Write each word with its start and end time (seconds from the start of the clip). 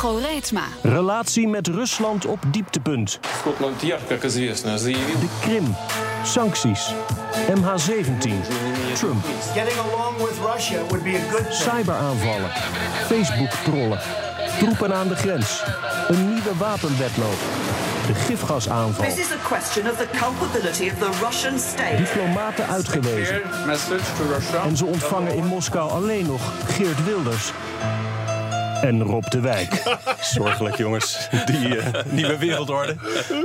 Hugo 0.00 0.18
Reitsma. 0.18 0.62
Relatie 0.82 1.48
met 1.48 1.66
Rusland 1.66 2.26
op 2.26 2.38
dieptepunt. 2.50 3.18
Скотланд 3.38 3.82
ярко, 3.82 4.04
как 4.06 4.24
известно, 4.24 4.78
заявил... 4.78 5.18
De 5.20 5.28
Krim. 5.40 5.74
Sancties. 6.24 6.94
MH17. 7.48 8.28
Trump. 8.94 9.24
Getting 9.54 9.78
along 9.78 10.16
with 10.18 10.38
Russia 10.54 10.84
would 10.88 11.02
be 11.02 11.14
a 11.16 11.30
good 11.30 11.44
thing. 11.44 11.70
Cyberaanvallen. 11.76 12.50
Facebook-trollen. 13.06 13.98
Troepen 14.58 14.94
aan 14.94 15.08
de 15.08 15.16
grens. 15.16 15.62
Een 16.08 16.28
nieuwe 16.28 16.56
wapenwetloop. 16.58 17.38
De 18.06 18.14
gifgasaanval. 18.14 19.04
This 19.04 19.18
is 19.18 19.32
a 19.32 19.48
question 19.48 19.90
of 19.90 19.96
the 19.96 20.08
culpability 20.18 20.90
of 20.90 20.98
the 20.98 21.24
Russian 21.24 21.58
state. 21.58 21.96
Diplomaten 21.96 22.66
uitgewezen. 22.68 23.40
Clear 23.40 23.66
message 23.66 24.04
to 24.16 24.32
Russia. 24.34 24.62
En 24.64 24.76
ze 24.76 24.86
ontvangen 24.86 25.34
in 25.34 25.44
Moskou 25.44 25.90
alleen 25.90 26.26
nog 26.26 26.40
Geert 26.66 27.04
Wilders. 27.04 27.52
En 28.81 29.01
Rob 29.03 29.29
de 29.29 29.39
Wijk. 29.39 29.97
Zorgelijk, 30.21 30.77
jongens. 30.77 31.27
Die 31.45 31.77
eh, 31.77 32.03
nieuwe 32.11 32.37
wereldorde. 32.37 32.95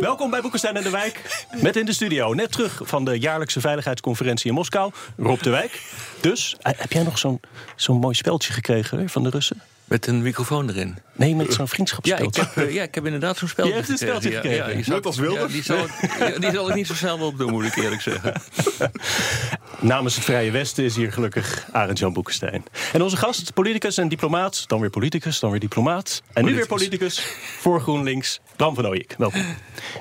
Welkom 0.01 0.31
bij 0.31 0.41
Boekenstein 0.41 0.77
en 0.77 0.83
de 0.83 0.91
Wijk. 0.91 1.47
Met 1.62 1.77
in 1.77 1.87
de 1.87 1.93
studio, 1.93 2.34
net 2.34 2.53
terug 2.53 2.81
van 2.84 3.05
de 3.05 3.19
jaarlijkse 3.19 3.61
veiligheidsconferentie 3.61 4.48
in 4.48 4.55
Moskou. 4.55 4.93
Rob 5.17 5.43
de 5.43 5.51
Wijk. 5.51 5.83
Dus, 6.20 6.56
eh, 6.61 6.73
heb 6.77 6.93
jij 6.93 7.03
nog 7.03 7.19
zo'n 7.19 7.41
zo'n 7.77 7.98
mooi 7.98 8.15
speltje 8.15 8.53
gekregen 8.53 9.09
van 9.09 9.23
de 9.23 9.31
Russen? 9.31 9.62
Met 9.87 10.06
een 10.06 10.23
microfoon 10.23 10.69
erin. 10.69 10.98
Nee, 11.12 11.34
met 11.34 11.47
zo'n 11.47 11.56
Ja, 11.56 11.62
ik 11.65 11.69
vriendschapsspeltje. 11.69 12.41
heb, 12.55 12.67
eh, 12.69 12.75
ja, 12.75 12.83
ik 12.83 12.95
heb 12.95 13.05
inderdaad 13.05 13.37
zo'n 13.39 13.48
speltje 13.48 13.73
Je 13.75 13.79
hebt 13.81 13.91
een 13.93 13.98
speltje 13.98 14.31
Ja, 14.31 14.34
gekregen. 14.41 14.69
Ja, 14.69 14.75
die 14.75 14.84
zal, 14.84 14.95
Net 14.95 15.06
als 15.06 15.17
Wilders? 15.17 15.43
ja, 15.43 15.48
die, 15.53 15.62
zal, 15.62 15.77
ik- 15.84 16.41
die 16.41 16.51
zal 16.51 16.69
ik 16.69 16.75
niet 16.75 16.87
zo 16.87 16.95
snel 16.95 17.19
op 17.19 17.39
doen, 17.39 17.51
moet 17.51 17.65
ik 17.65 17.77
eerlijk 17.77 18.03
zeggen. 18.03 18.33
Namens 19.81 20.15
het 20.15 20.25
Vrije 20.25 20.51
Westen 20.51 20.84
is 20.84 20.97
hier 20.97 21.12
gelukkig 21.12 21.67
Arend 21.73 21.98
Jan 21.98 22.12
Boekenstein. 22.12 22.65
En 22.93 23.03
onze 23.03 23.17
gast, 23.17 23.55
politicus 23.55 23.98
en 23.98 24.09
diplomaat. 24.09 24.65
Dan 24.69 24.81
weer 24.81 24.91
politicus, 24.91 25.41
dan 25.41 25.51
weer 25.51 25.61
diplomaat. 25.61 26.23
En 26.33 26.45
nu 26.45 26.55
weer 26.55 26.67
politicus 26.67 27.21
voor 27.61 27.81
GroenLinks, 27.81 28.41
Bram 28.56 28.75
van 28.75 28.87
Ooyek. 28.87 29.15
Welkom. 29.19 29.43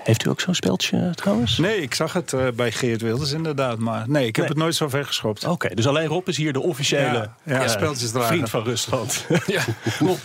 Heeft 0.04 0.26
u 0.26 0.30
ook 0.30 0.40
zo'n 0.42 0.56
speltje 0.56 0.98
eh, 0.98 1.10
trouwens? 1.12 1.58
Nee, 1.58 1.82
ik 1.82 1.94
zag 1.94 2.14
het 2.14 2.34
eh, 2.34 2.48
bij 2.56 2.72
Geert 2.72 3.02
Wilders 3.02 3.32
inderdaad. 3.32 3.78
Maar 3.80 4.10
nee, 4.10 4.28
ik 4.28 4.36
heb 4.36 4.46
Nee. 4.46 4.54
het 4.54 4.64
nooit 4.64 4.76
zo 4.76 4.90
ver 4.90 5.06
geschopt. 5.06 5.44
Oké, 5.46 5.76
dus 5.76 5.88
alleen 5.88 6.08
Rob 6.08 6.28
is 6.28 6.38
hier 6.38 6.54
de 6.54 6.62
officiële 6.62 7.30
Ja, 7.44 7.64
ja, 7.64 7.96
vriend 8.28 8.50
van 8.50 8.64
Rusland. 8.64 9.26
Rob, 9.30 9.40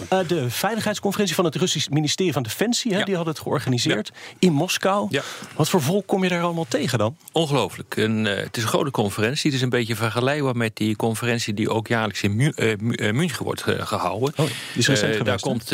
eh, 0.08 0.18
de 0.26 0.50
veiligheidsconferentie 0.50 1.34
van 1.34 1.44
het 1.44 1.54
Russisch 1.54 1.88
ministerie 1.88 2.32
van 2.32 2.42
Defensie, 2.42 2.92
hè, 2.92 2.98
Ja. 2.98 3.04
die 3.04 3.16
had 3.16 3.26
het 3.26 3.38
georganiseerd 3.38 4.10
in 4.38 4.52
Moskou. 4.52 5.06
Ja. 5.10 5.22
Wat 5.56 5.68
voor 5.68 5.82
volk 5.82 6.06
kom 6.06 6.22
je 6.22 6.28
daar 6.28 6.42
allemaal 6.42 6.66
tegen 6.68 6.98
dan? 6.98 7.16
Ongelooflijk. 7.32 7.96
Eh, 7.96 8.24
het 8.24 8.56
is 8.56 8.62
een 8.62 8.68
grote 8.68 8.90
conferentie. 8.90 9.46
Het 9.50 9.54
is 9.54 9.62
een 9.62 9.68
beetje 9.70 9.96
vergelijkbaar 9.96 10.56
met 10.56 10.76
die 10.76 10.96
conferentie 10.96 11.54
die 11.54 11.70
ook 11.70 11.88
jaarlijks 11.88 12.22
in 12.22 12.36
Mu- 12.36 12.52
eh, 12.54 13.12
München 13.12 13.44
wordt 13.44 13.62
eh, 13.62 13.86
gehouden. 13.86 14.28
Oh, 14.36 14.46
die 14.46 14.46
is 14.74 14.84
geweest, 14.84 15.24
daar, 15.24 15.40
komt, 15.40 15.68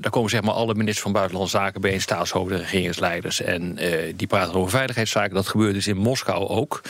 daar 0.00 0.10
komen 0.10 0.30
zeg 0.30 0.42
maar 0.42 0.54
alle 0.54 0.74
ministers 0.74 1.00
van 1.02 1.12
Buitenlandse 1.12 1.56
Zaken 1.56 1.80
bijeen, 1.80 2.00
staatshoofden, 2.00 2.58
regeringsleiders. 2.58 3.40
En 3.40 3.78
die 4.16 4.26
praten 4.26 4.54
over 4.54 4.70
veiligheidszaken. 4.70 5.34
Dat 5.34 5.48
gebeurt 5.48 5.74
dus 5.74 5.86
in 5.86 5.96
Moskou 5.96 6.48
ook. 6.48 6.82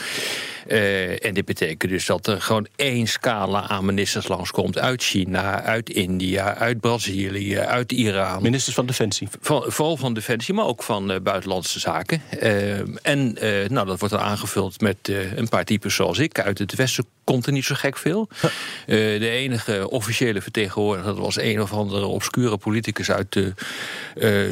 En 1.21 1.33
dit 1.33 1.45
betekent 1.45 1.91
dus 1.91 2.05
dat 2.05 2.27
er 2.27 2.41
gewoon 2.41 2.67
één 2.75 3.07
scala 3.07 3.67
aan 3.69 3.85
ministers 3.85 4.27
langskomt. 4.27 4.77
Uit 4.79 5.03
China, 5.03 5.61
uit 5.63 5.89
India, 5.89 6.16
uit 6.57 6.79
Brazilië, 6.79 7.59
uit 7.59 7.91
Iran. 7.91 8.41
Ministers 8.41 8.75
van 8.75 8.85
Defensie. 8.85 9.27
Van, 9.41 9.63
vooral 9.67 9.97
van 9.97 10.13
Defensie, 10.13 10.53
maar 10.53 10.65
ook 10.65 10.83
van 10.83 11.11
eh, 11.11 11.19
buitenlandse 11.21 11.79
zaken. 11.79 12.21
Eh, 12.39 12.79
en 13.01 13.37
eh, 13.37 13.69
nou, 13.69 13.87
dat 13.87 13.99
wordt 13.99 14.13
dan 14.13 14.23
aangevuld 14.23 14.81
met 14.81 14.97
een 15.35 15.49
paar 15.49 15.63
types 15.63 15.95
zoals 15.95 16.17
ik. 16.17 16.39
Uit 16.39 16.57
het 16.57 16.75
Westen 16.75 17.05
komt 17.23 17.45
er 17.45 17.51
niet 17.51 17.65
zo 17.65 17.75
gek 17.75 17.97
veel. 17.97 18.27
De 18.85 19.29
enige 19.29 19.89
officiële 19.89 20.41
vertegenwoordiger 20.41 21.13
dat 21.13 21.23
was 21.23 21.39
een 21.39 21.61
of 21.61 21.73
andere 21.73 22.05
obscure 22.05 22.57
politicus 22.57 23.11
uit 23.11 23.31
de, 23.33 23.53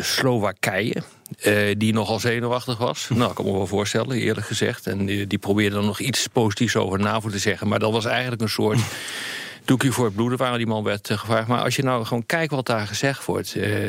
Slowakije. 0.01 0.95
die 1.77 1.93
nogal 1.93 2.19
zenuwachtig 2.19 2.77
was. 2.77 3.07
Nou, 3.09 3.29
ik 3.29 3.35
kan 3.35 3.45
me 3.45 3.51
wel 3.51 3.67
voorstellen, 3.67 4.17
eerlijk 4.17 4.47
gezegd. 4.47 4.87
En 4.87 5.05
die, 5.05 5.27
die 5.27 5.37
probeerde 5.37 5.75
dan 5.75 5.85
nog 5.85 5.99
iets 5.99 6.27
positiefs 6.27 6.75
over 6.75 6.99
NAVO 6.99 7.29
te 7.29 7.39
zeggen. 7.39 7.67
Maar 7.67 7.79
dat 7.79 7.91
was 7.91 8.05
eigenlijk 8.05 8.41
een 8.41 8.49
soort 8.49 8.79
doekje 9.65 9.91
voor 9.91 10.05
het 10.05 10.15
bloeden 10.15 10.37
waar 10.37 10.57
die 10.57 10.67
man 10.67 10.83
werd 10.83 11.09
eh, 11.09 11.17
gevraagd. 11.17 11.47
Maar 11.47 11.61
als 11.61 11.75
je 11.75 11.83
nou 11.83 12.05
gewoon 12.05 12.25
kijkt 12.25 12.51
wat 12.51 12.65
daar 12.65 12.87
gezegd 12.87 13.25
wordt. 13.25 13.55
eh, 13.55 13.87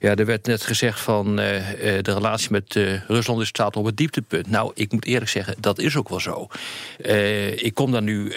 ja, 0.00 0.14
er 0.14 0.26
werd 0.26 0.46
net 0.46 0.62
gezegd 0.62 1.00
van 1.00 1.38
eh, 1.38 1.64
de 2.02 2.12
relatie 2.12 2.50
met 2.50 2.74
Rusland 3.06 3.40
is 3.40 3.48
staat 3.48 3.76
op 3.76 3.84
het 3.84 3.96
dieptepunt. 3.96 4.50
Nou, 4.50 4.72
ik 4.74 4.92
moet 4.92 5.04
eerlijk 5.04 5.30
zeggen, 5.30 5.54
dat 5.60 5.78
is 5.78 5.96
ook 5.96 6.08
wel 6.08 6.20
zo. 6.20 6.48
Ik 7.56 7.74
kom 7.74 7.92
daar 7.92 8.02
nu, 8.02 8.32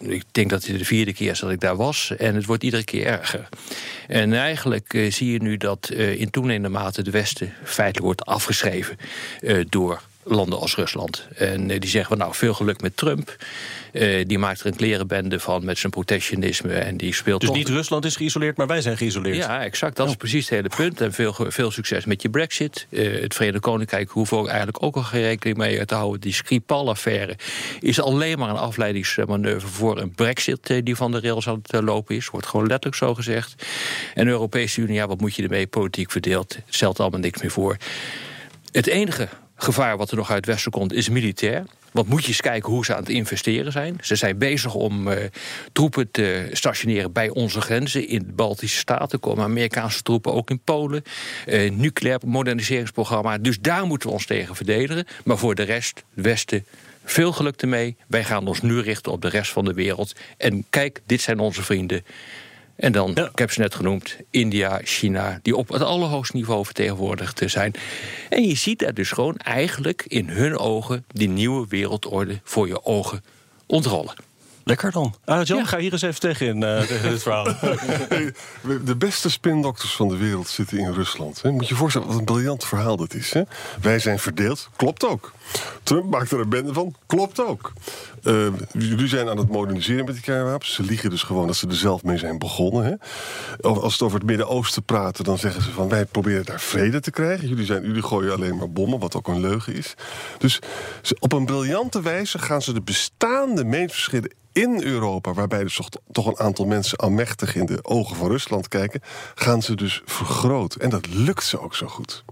ik 0.00 0.24
denk 0.32 0.50
dat 0.50 0.64
het 0.64 0.78
de 0.78 0.84
vierde 0.84 1.12
keer 1.12 1.30
is 1.30 1.38
dat 1.38 1.50
ik 1.50 1.60
daar 1.60 1.76
was. 1.76 2.12
En 2.16 2.34
het 2.34 2.46
wordt 2.46 2.62
iedere 2.62 2.84
keer 2.84 3.06
erger. 3.06 3.48
En 4.06 4.32
eigenlijk 4.32 5.06
zie 5.08 5.32
je 5.32 5.42
nu 5.42 5.56
dat 5.56 5.90
in 5.90 6.30
toenemende 6.30 6.68
mate 6.68 7.02
de 7.02 7.10
Westen 7.10 7.52
feitelijk 7.64 8.04
wordt 8.04 8.24
afgeschreven 8.24 8.96
door 9.68 10.02
landen 10.28 10.58
als 10.58 10.74
Rusland. 10.74 11.26
En 11.34 11.70
eh, 11.70 11.80
die 11.80 11.90
zeggen 11.90 12.08
van 12.10 12.18
nou, 12.18 12.34
veel 12.34 12.54
geluk 12.54 12.80
met 12.80 12.96
Trump. 12.96 13.36
Eh, 13.92 14.24
die 14.26 14.38
maakt 14.38 14.60
er 14.60 14.66
een 14.66 14.76
klerenbende 14.76 15.40
van 15.40 15.64
met 15.64 15.78
zijn 15.78 15.92
protectionisme. 15.92 16.72
En 16.72 16.96
die 16.96 17.14
speelt 17.14 17.40
Dus 17.40 17.48
toch 17.48 17.58
niet 17.58 17.68
Rusland 17.68 18.04
is 18.04 18.16
geïsoleerd, 18.16 18.56
maar 18.56 18.66
wij 18.66 18.80
zijn 18.80 18.96
geïsoleerd. 18.96 19.36
ja, 19.36 19.62
exact. 19.62 19.96
Dat 19.96 20.08
is 20.08 20.16
precies 20.16 20.48
het 20.48 20.54
hele 20.54 20.70
punt. 20.76 21.00
En 21.00 21.12
veel, 21.12 21.34
veel 21.48 21.70
succes 21.70 22.04
met 22.04 22.22
je 22.22 22.30
brexit. 22.30 22.86
Eh, 22.90 23.20
het 23.20 23.34
Verenigd 23.34 23.62
Koninkrijk 23.62 24.10
hoeft 24.10 24.32
ook 24.32 24.46
eigenlijk 24.46 24.82
ook 24.82 24.96
al 24.96 25.02
geen 25.02 25.22
rekening 25.22 25.58
mee 25.58 25.84
te 25.84 25.94
houden. 25.94 26.20
Die 26.20 26.32
Skripal-affaire 26.32 27.36
is 27.80 28.00
alleen 28.00 28.38
maar 28.38 28.50
een 28.50 28.56
afleidingsmanoeuvre 28.56 29.68
voor 29.68 30.00
een 30.00 30.14
brexit 30.14 30.80
die 30.84 30.96
van 30.96 31.12
de 31.12 31.20
rails 31.20 31.48
aan 31.48 31.60
het 31.62 31.82
lopen 31.84 32.16
is. 32.16 32.28
Wordt 32.28 32.46
gewoon 32.46 32.66
letterlijk 32.66 32.96
zo 32.96 33.14
gezegd. 33.14 33.66
En 34.14 34.24
de 34.24 34.30
Europese 34.30 34.80
Unie, 34.80 34.94
ja, 34.94 35.06
wat 35.06 35.20
moet 35.20 35.34
je 35.34 35.42
ermee? 35.42 35.66
Politiek 35.66 36.10
verdeeld. 36.10 36.54
Het 36.54 36.74
stelt 36.74 37.00
allemaal 37.00 37.20
niks 37.20 37.40
meer 37.40 37.50
voor. 37.50 37.76
Het 38.72 38.86
enige 38.86 39.28
gevaar 39.58 39.96
wat 39.96 40.10
er 40.10 40.16
nog 40.16 40.30
uit 40.30 40.46
Westen 40.46 40.70
komt 40.70 40.92
is 40.92 41.08
militair. 41.08 41.64
Want 41.92 42.08
moet 42.08 42.22
je 42.22 42.28
eens 42.28 42.40
kijken 42.40 42.72
hoe 42.72 42.84
ze 42.84 42.94
aan 42.94 43.00
het 43.00 43.08
investeren 43.08 43.72
zijn. 43.72 43.98
Ze 44.00 44.16
zijn 44.16 44.38
bezig 44.38 44.74
om 44.74 45.08
eh, 45.08 45.24
troepen 45.72 46.10
te 46.10 46.48
stationeren 46.52 47.12
bij 47.12 47.28
onze 47.28 47.60
grenzen. 47.60 48.08
In 48.08 48.18
de 48.18 48.32
Baltische 48.32 48.78
Staten 48.78 49.20
komen 49.20 49.44
Amerikaanse 49.44 50.02
troepen 50.02 50.32
ook 50.32 50.50
in 50.50 50.60
Polen. 50.64 51.02
Eh, 51.46 51.70
nucleair 51.70 52.20
moderniseringsprogramma. 52.26 53.38
Dus 53.38 53.60
daar 53.60 53.86
moeten 53.86 54.08
we 54.08 54.14
ons 54.14 54.26
tegen 54.26 54.56
verdedigen. 54.56 55.06
Maar 55.24 55.38
voor 55.38 55.54
de 55.54 55.62
rest, 55.62 56.04
het 56.14 56.24
Westen, 56.24 56.66
veel 57.04 57.32
geluk 57.32 57.62
ermee. 57.62 57.96
Wij 58.06 58.24
gaan 58.24 58.46
ons 58.46 58.62
nu 58.62 58.80
richten 58.80 59.12
op 59.12 59.22
de 59.22 59.28
rest 59.28 59.52
van 59.52 59.64
de 59.64 59.74
wereld. 59.74 60.12
En 60.36 60.64
kijk, 60.70 61.00
dit 61.06 61.20
zijn 61.20 61.38
onze 61.38 61.62
vrienden. 61.62 62.04
En 62.78 62.92
dan, 62.92 63.10
Ja. 63.14 63.28
ik 63.32 63.38
heb 63.38 63.50
ze 63.50 63.60
net 63.60 63.74
genoemd, 63.74 64.16
India, 64.30 64.80
China, 64.84 65.38
die 65.42 65.56
op 65.56 65.68
het 65.68 65.82
allerhoogste 65.82 66.36
niveau 66.36 66.64
vertegenwoordigd 66.64 67.42
zijn. 67.46 67.74
En 68.28 68.42
je 68.42 68.54
ziet 68.54 68.78
daar 68.78 68.94
dus 68.94 69.10
gewoon 69.10 69.36
eigenlijk 69.36 70.04
in 70.06 70.28
hun 70.28 70.58
ogen 70.58 71.04
die 71.08 71.28
nieuwe 71.28 71.66
wereldorde 71.68 72.40
voor 72.44 72.66
je 72.66 72.84
ogen 72.84 73.24
ontrollen. 73.66 74.14
Lekker 74.68 74.92
dan. 74.92 75.14
Ah, 75.24 75.44
Jan, 75.44 75.58
Ja. 75.58 75.64
ga 75.64 75.78
hier 75.78 75.92
eens 75.92 76.02
even 76.02 76.20
tegen 76.20 76.46
in, 76.46 76.62
eh, 76.62 76.80
tegen 76.80 77.10
dit 77.10 77.22
verhaal. 77.22 77.44
De 78.84 78.96
beste 78.98 79.30
spindokters 79.30 79.92
van 79.96 80.08
de 80.08 80.16
wereld 80.16 80.48
zitten 80.48 80.78
in 80.78 80.92
Rusland. 80.92 81.42
Hè. 81.42 81.50
Moet 81.50 81.62
je 81.68 81.68
je 81.74 81.80
voorstellen 81.80 82.08
wat 82.08 82.16
een 82.18 82.24
briljant 82.24 82.64
verhaal 82.64 82.96
dat 82.96 83.14
is. 83.14 83.32
Hè? 83.32 83.42
Wij 83.80 83.98
zijn 83.98 84.18
verdeeld, 84.18 84.68
klopt 84.76 85.06
ook. 85.06 85.32
Trump 85.82 86.10
maakt 86.10 86.30
er 86.30 86.40
een 86.40 86.48
bende 86.48 86.72
van, 86.72 86.94
klopt 87.06 87.40
ook. 87.44 87.72
Eh, 88.22 88.46
jullie 88.72 89.08
zijn 89.08 89.28
aan 89.28 89.36
het 89.38 89.48
moderniseren 89.48 90.04
met 90.04 90.14
die 90.14 90.22
kernwapens. 90.22 90.74
Ze 90.74 90.82
liegen 90.82 91.10
dus 91.10 91.22
gewoon 91.22 91.46
dat 91.46 91.56
ze 91.56 91.66
er 91.68 91.74
zelf 91.76 92.02
mee 92.02 92.18
zijn 92.18 92.38
begonnen. 92.38 92.84
Hè? 92.84 92.94
Als 93.68 93.92
het 93.92 94.02
over 94.02 94.18
het 94.18 94.26
Midden-Oosten 94.26 94.82
praten, 94.82 95.24
dan 95.24 95.38
zeggen 95.38 95.62
ze 95.62 95.70
van 95.70 95.88
wij 95.88 96.04
proberen 96.04 96.44
daar 96.44 96.60
vrede 96.60 97.00
te 97.00 97.10
krijgen. 97.10 97.48
Jullie, 97.48 97.64
zijn, 97.66 97.82
jullie 97.82 98.02
gooien 98.02 98.32
alleen 98.32 98.56
maar 98.56 98.70
bommen, 98.70 98.98
wat 98.98 99.14
ook 99.16 99.28
een 99.28 99.40
leugen 99.40 99.74
is. 99.74 99.94
Dus 100.38 100.58
ze- 101.02 101.16
op 101.18 101.32
een 101.32 101.44
briljante 101.46 102.02
wijze 102.02 102.38
gaan 102.38 102.62
ze 102.62 102.72
de 102.72 102.80
bestaande 102.82 103.64
meningsverschillen 103.64 104.32
in 104.62 104.82
Europa, 104.82 105.32
waarbij 105.32 105.62
dus 105.62 105.80
toch, 106.12 106.26
een 106.26 106.38
aantal 106.38 106.64
mensen 106.64 107.00
aanmächtig 107.00 107.54
in 107.54 107.66
de 107.66 107.78
ogen 107.82 108.16
van 108.16 108.28
Rusland 108.28 108.68
kijken, 108.68 109.00
gaan 109.34 109.62
ze 109.62 109.74
dus 109.74 110.02
vergroten. 110.04 110.80
En 110.80 110.90
dat 110.90 111.06
lukt 111.06 111.44
ze 111.44 111.60
ook 111.60 111.74
zo 111.74 111.86
goed. 111.86 112.24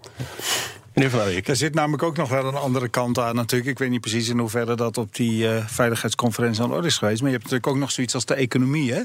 Meneer 0.96 1.10
Van. 1.10 1.20
Er 1.44 1.56
zit 1.56 1.74
namelijk 1.74 2.02
ook 2.02 2.16
nog 2.16 2.28
wel 2.28 2.46
een 2.46 2.54
andere 2.54 2.88
kant 2.88 3.18
aan 3.18 3.34
natuurlijk. 3.34 3.70
Ik 3.70 3.78
weet 3.78 3.90
niet 3.90 4.00
precies 4.00 4.28
in 4.28 4.38
hoeverre 4.38 4.76
dat 4.76 4.98
op 4.98 5.14
die 5.14 5.48
eh, 5.48 5.66
veiligheidsconferentie 5.66 6.62
aan 6.62 6.68
de 6.68 6.74
orde 6.74 6.86
is 6.86 6.98
geweest. 6.98 7.20
Maar 7.20 7.30
je 7.30 7.36
hebt 7.36 7.50
natuurlijk 7.50 7.74
ook 7.74 7.80
nog 7.80 7.90
zoiets 7.90 8.14
als 8.14 8.24
de 8.24 8.34
economie. 8.34 8.92
Hè? 8.92 9.02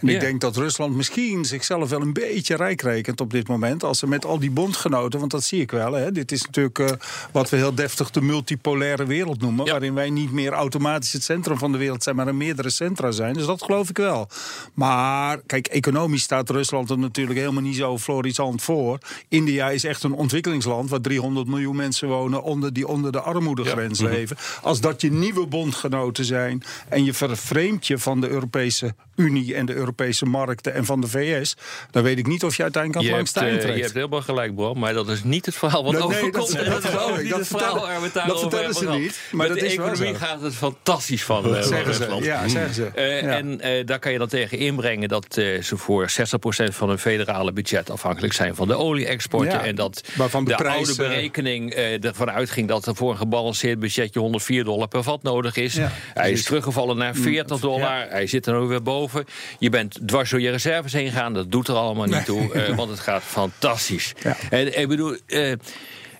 En 0.00 0.08
ik 0.08 0.20
denk 0.20 0.40
dat 0.40 0.56
Rusland 0.56 0.96
misschien 0.96 1.44
zichzelf 1.44 1.90
wel 1.90 2.00
een 2.00 2.12
beetje 2.12 2.56
rijk 2.56 2.82
rekent 2.82 3.20
op 3.20 3.30
dit 3.30 3.48
moment. 3.48 3.84
Als 3.84 3.98
ze 3.98 4.06
met 4.06 4.24
al 4.24 4.38
die 4.38 4.50
bondgenoten, 4.50 5.18
want 5.18 5.30
dat 5.30 5.44
zie 5.44 5.60
ik 5.60 5.70
wel. 5.70 5.92
Hè? 5.92 6.12
Dit 6.12 6.32
is 6.32 6.44
natuurlijk 6.44 6.78
eh, 6.78 6.88
wat 7.32 7.50
we 7.50 7.56
heel 7.56 7.74
deftig 7.74 8.10
de 8.10 8.22
multipolaire 8.22 9.06
wereld 9.06 9.40
noemen. 9.40 9.64
Ja. 9.64 9.70
Waarin 9.70 9.94
wij 9.94 10.10
niet 10.10 10.32
meer 10.32 10.52
automatisch 10.52 11.12
het 11.12 11.22
centrum 11.22 11.58
van 11.58 11.72
de 11.72 11.78
wereld 11.78 12.02
zijn, 12.02 12.16
maar 12.16 12.26
er 12.26 12.34
meerdere 12.34 12.70
centra 12.70 13.10
zijn. 13.10 13.34
Dus 13.34 13.46
dat 13.46 13.62
geloof 13.62 13.88
ik 13.88 13.96
wel. 13.96 14.28
Maar 14.74 15.40
kijk, 15.46 15.66
economisch 15.66 16.22
staat 16.22 16.50
Rusland 16.50 16.90
er 16.90 16.98
natuurlijk 16.98 17.38
helemaal 17.38 17.62
niet 17.62 17.76
zo 17.76 17.98
florissant 17.98 18.62
voor. 18.62 18.98
India 19.28 19.70
is 19.70 19.84
echt 19.84 20.02
een 20.02 20.12
ontwikkelingsland 20.12 20.90
waar 20.90 21.00
300 21.00 21.28
miljoen 21.32 21.76
mensen 21.76 22.08
wonen 22.08 22.42
onder 22.42 22.72
die 22.72 22.86
onder 22.86 23.12
de 23.12 23.20
armoedegrens 23.20 24.00
leven. 24.00 24.36
Als 24.62 24.80
dat 24.80 25.00
je 25.00 25.12
nieuwe 25.12 25.46
bondgenoten 25.46 26.24
zijn 26.24 26.62
en 26.88 27.04
je 27.04 27.12
vervreemdt 27.14 27.86
je 27.86 27.98
van 27.98 28.20
de 28.20 28.28
Europese 28.28 28.94
Unie 29.16 29.54
en 29.54 29.66
de 29.66 29.74
Europese 29.74 30.24
markten 30.26 30.74
en 30.74 30.84
van 30.84 31.00
de 31.00 31.06
VS, 31.08 31.56
dan 31.90 32.02
weet 32.02 32.18
ik 32.18 32.26
niet 32.26 32.44
of 32.44 32.56
je 32.56 32.62
uiteindelijk 32.62 33.02
aan 33.04 33.10
Je 33.10 33.16
het 33.16 33.32
langste 33.34 33.40
eind 33.40 33.52
eh, 33.56 33.60
je 33.62 33.66
trekt. 33.66 33.82
hebt 33.82 33.94
helemaal 33.94 34.22
gelijk, 34.22 34.54
bro. 34.54 34.74
Maar 34.74 34.92
dat 34.94 35.08
is 35.08 35.24
niet 35.24 35.46
het 35.46 35.54
verhaal 35.54 35.84
wat 35.84 35.92
Nee, 35.92 36.00
nee, 36.02 36.08
overkomt. 36.18 36.32
dat- 36.32 36.84
is 36.84 36.98
ook 36.98 37.20
niet 37.20 37.30
Dat 37.30 37.38
het 37.38 37.48
verhaal 37.48 37.80
waar 37.80 38.00
we 38.00 38.04
het 38.12 38.26
dat 38.26 38.40
vertellen 38.40 38.74
ze 38.74 38.88
niet, 38.88 39.20
maar 39.30 39.38
Met 39.46 39.48
dat 39.48 39.58
de 39.58 39.66
is 39.66 39.76
wel 39.76 39.86
economie 39.88 40.14
gaat 40.14 40.40
het 40.40 40.54
fantastisch 40.54 41.24
van, 41.24 41.44
eh, 41.44 41.52
van 41.52 41.62
zeggen 41.62 41.94
ze. 41.94 42.00
Rusland. 42.00 42.24
Ja, 42.24 42.48
zeggen 42.48 42.74
ze. 42.74 42.86
Eh, 42.86 43.22
Ja. 43.22 43.28
En 43.36 43.60
eh, 43.60 43.86
daar 43.86 43.98
kan 43.98 44.12
je 44.12 44.18
dan 44.18 44.28
tegen 44.28 44.58
inbrengen 44.58 45.08
dat 45.08 45.36
eh, 45.36 45.62
ze 45.62 45.76
voor 45.76 46.08
60% 46.10 46.74
van 46.74 46.88
hun 46.88 46.98
federale 46.98 47.52
budget 47.52 47.90
afhankelijk 47.90 48.32
zijn 48.32 48.54
van 48.54 48.68
de 48.68 48.74
olie-exporten. 48.74 49.50
Ja, 49.52 49.64
en 49.64 49.74
dat 49.74 50.02
waarvan 50.16 50.44
de 50.44 50.56
oude 50.56 51.04
eh, 51.04 51.19
berekening 51.20 51.72
eh, 51.74 52.04
ervan 52.04 52.30
uitging 52.30 52.68
dat 52.68 52.86
er 52.86 52.96
voor 52.96 53.10
een 53.10 53.16
gebalanceerd 53.16 53.78
budgetje 53.78 54.20
104 54.20 54.64
dollar 54.64 54.88
per 54.88 55.02
vat 55.02 55.22
nodig 55.22 55.56
is. 55.56 55.74
Ja, 55.74 55.90
Hij 56.14 56.30
is 56.30 56.42
teruggevallen 56.42 56.96
naar 56.96 57.14
40 57.14 57.60
dollar. 57.60 58.06
Hij 58.08 58.26
zit 58.26 58.46
er 58.46 58.60
nu 58.60 58.66
weer 58.66 58.82
boven. 58.82 59.24
Je 59.58 59.70
bent 59.70 59.98
dwars 60.06 60.30
door 60.30 60.40
je 60.40 60.50
reserves 60.50 60.92
heen 60.92 61.10
gegaan. 61.10 61.34
Dat 61.34 61.50
doet 61.52 61.68
er 61.68 61.74
allemaal 61.74 62.06
niet 62.06 62.24
toe, 62.24 62.52
eh, 62.52 62.74
want 62.76 62.90
het 62.90 63.00
gaat 63.00 63.22
fantastisch. 63.22 64.12
En 64.50 64.78
ik 64.80 64.88
bedoel, 64.88 65.16
eh, 65.26 65.52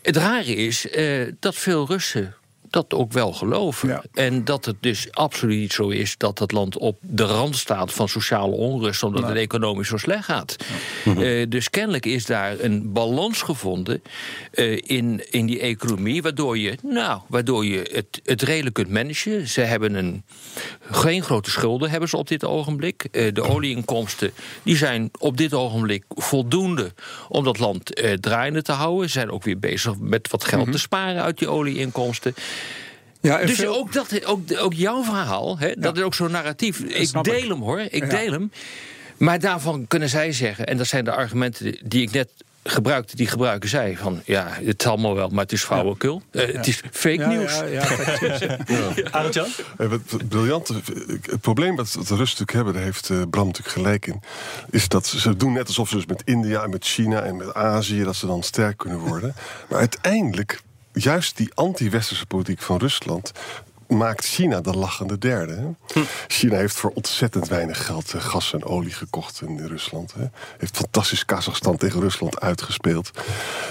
het 0.03 0.17
rare 0.17 0.55
is 0.55 0.87
dat 1.41 1.55
veel 1.55 1.87
Russen 1.87 2.35
dat 2.71 2.95
ook 2.95 3.13
wel 3.13 3.33
geloven. 3.33 3.89
Ja. 3.89 4.03
En 4.15 4.45
dat 4.45 4.65
het 4.65 4.77
dus 4.81 5.13
absoluut 5.13 5.59
niet 5.59 5.73
zo 5.73 5.89
is 5.89 6.17
dat 6.17 6.39
het 6.39 6.53
land 6.53 6.79
op 6.79 6.99
de 7.01 7.25
rand 7.25 7.57
staat 7.57 7.93
van 7.93 8.09
sociale 8.09 8.55
onrust, 8.55 9.03
omdat 9.03 9.29
het 9.29 9.37
economisch 9.37 9.89
zo 9.89 9.97
slecht 9.97 10.25
gaat. 10.25 10.57
Eh, 11.05 11.47
dus 11.49 11.71
kennelijk 11.71 12.07
is 12.07 12.27
daar 12.27 12.61
een 12.61 12.93
balans 12.93 13.43
gevonden 13.43 14.03
eh, 14.53 14.73
in, 14.73 15.23
in 15.31 15.47
die 15.47 15.61
economie, 15.61 16.23
waardoor 16.23 16.59
je, 16.59 16.79
nou, 16.83 17.21
waardoor 17.27 17.65
je 17.65 17.91
het, 17.93 18.21
het 18.25 18.43
redelijk 18.43 18.75
kunt 18.75 18.91
managen. 18.91 19.49
Ze 19.49 19.61
hebben 19.61 19.95
een, 19.95 20.25
geen 20.91 21.23
grote 21.23 21.51
schulden 21.51 21.91
hebben 21.91 22.09
ze 22.09 22.17
op 22.17 22.29
dit 22.29 22.45
ogenblik. 22.45 23.05
Eh, 23.11 23.35
de 23.35 23.43
olieinkomsten 23.43 24.33
die 24.63 24.77
zijn 24.77 25.11
op 25.19 25.37
dit 25.37 25.55
ogenblik 25.55 26.05
voldoende 26.09 26.93
om 27.29 27.45
dat 27.45 27.59
land 27.59 28.03
draaiende 28.21 28.63
te 28.63 28.73
houden. 28.73 29.07
Ze 29.07 29.13
zijn 29.13 29.31
ook 29.31 29.43
weer 29.43 29.59
bezig 29.59 29.99
met 29.99 30.31
wat 30.31 30.45
geld 30.45 30.73
te 30.73 30.79
sparen 30.79 31.23
uit 31.23 31.39
die 31.39 31.49
olieinkomsten. 31.49 32.35
Ja, 33.21 33.39
Dus 33.39 33.57
veel- 33.57 33.77
ook, 33.77 33.93
dat, 33.93 34.25
ook, 34.25 34.41
ook 34.59 34.73
jouw 34.75 35.03
verhaal, 35.03 35.59
hè, 35.59 35.73
dat 35.79 35.97
is 35.97 36.03
ook 36.03 36.15
zo'n 36.15 36.31
narratief. 36.31 36.79
Ik 36.81 37.13
deel 37.23 37.35
ik. 37.35 37.49
hem 37.49 37.61
hoor, 37.63 37.81
ik 37.81 38.05
Ja. 38.11 38.19
deel 38.19 38.33
hem. 38.33 38.53
Maar 39.17 39.39
daarvan 39.41 39.87
kunnen 39.89 40.09
zij 40.09 40.33
zeggen, 40.33 40.67
en 40.67 40.77
dat 40.77 40.87
zijn 40.87 41.05
de 41.05 41.13
argumenten 41.13 41.79
die 41.85 42.03
ik 42.03 42.11
net 42.11 42.29
gebruikte, 42.65 43.17
die 43.17 43.27
gebruiken 43.27 43.69
zij. 43.69 43.97
Van 43.97 44.21
ja, 44.25 44.47
het 44.51 44.81
is 44.83 44.87
allemaal 44.87 45.15
wel, 45.15 45.29
maar 45.29 45.43
het 45.43 45.53
is 45.53 45.65
flauwekul. 45.65 46.23
Eh, 46.31 46.55
het 46.55 46.67
is 46.67 46.83
fake 46.91 47.15
Ja, 47.21 47.29
nieuws. 47.29 47.59
ja, 47.59 47.65
ja, 47.65 47.83
wat- 49.89 50.01
wat 50.11 50.29
briljante, 50.29 50.75
het 51.23 51.41
probleem 51.41 51.77
dat, 51.77 51.93
dat 51.95 52.07
de 52.07 52.17
Russen 52.17 52.39
natuurlijk 52.39 52.53
hebben, 52.53 52.73
daar 52.75 52.83
heeft 52.83 53.11
eh, 53.11 53.23
Bram 53.31 53.47
natuurlijk 53.47 53.75
gelijk 53.77 54.07
in, 54.07 54.21
is 54.71 54.89
dat 54.89 55.07
ze, 55.07 55.21
ze 55.21 55.37
doen 55.37 55.53
net 55.53 55.67
alsof 55.67 55.89
ze 55.89 55.95
dus 55.95 56.07
met 56.07 56.23
India 56.25 56.63
en 56.63 56.71
met 56.71 56.85
China 56.85 57.21
en 57.23 57.37
met 57.37 57.55
Azië, 57.55 58.03
dat 58.03 58.17
ze 58.17 58.27
dan 58.27 58.43
sterk 58.43 58.77
kunnen 58.79 58.99
worden. 58.99 59.35
Maar 59.69 59.79
uiteindelijk, 59.79 60.61
juist 60.93 61.37
die 61.37 61.51
anti-westerse 61.55 62.27
politiek 62.27 62.63
van 62.63 62.79
Rusland 62.79 63.33
maakt 63.91 64.27
China 64.27 64.61
de 64.61 64.77
lachende 64.77 65.19
derde. 65.19 65.53
Hè? 65.53 66.01
China 66.27 66.57
heeft 66.57 66.77
voor 66.77 66.91
ontzettend 66.95 67.49
weinig 67.49 67.87
geld 67.87 68.15
eh, 68.15 68.21
gas 68.21 68.53
en 68.53 68.65
olie 68.65 68.93
gekocht 68.93 69.43
in 69.43 69.67
Rusland. 69.67 70.15
Hè? 70.19 70.25
Heeft 70.59 70.77
fantastisch 70.77 71.25
Kazachstan 71.25 71.77
tegen 71.77 72.01
Rusland 72.01 72.41
uitgespeeld. 72.41 73.11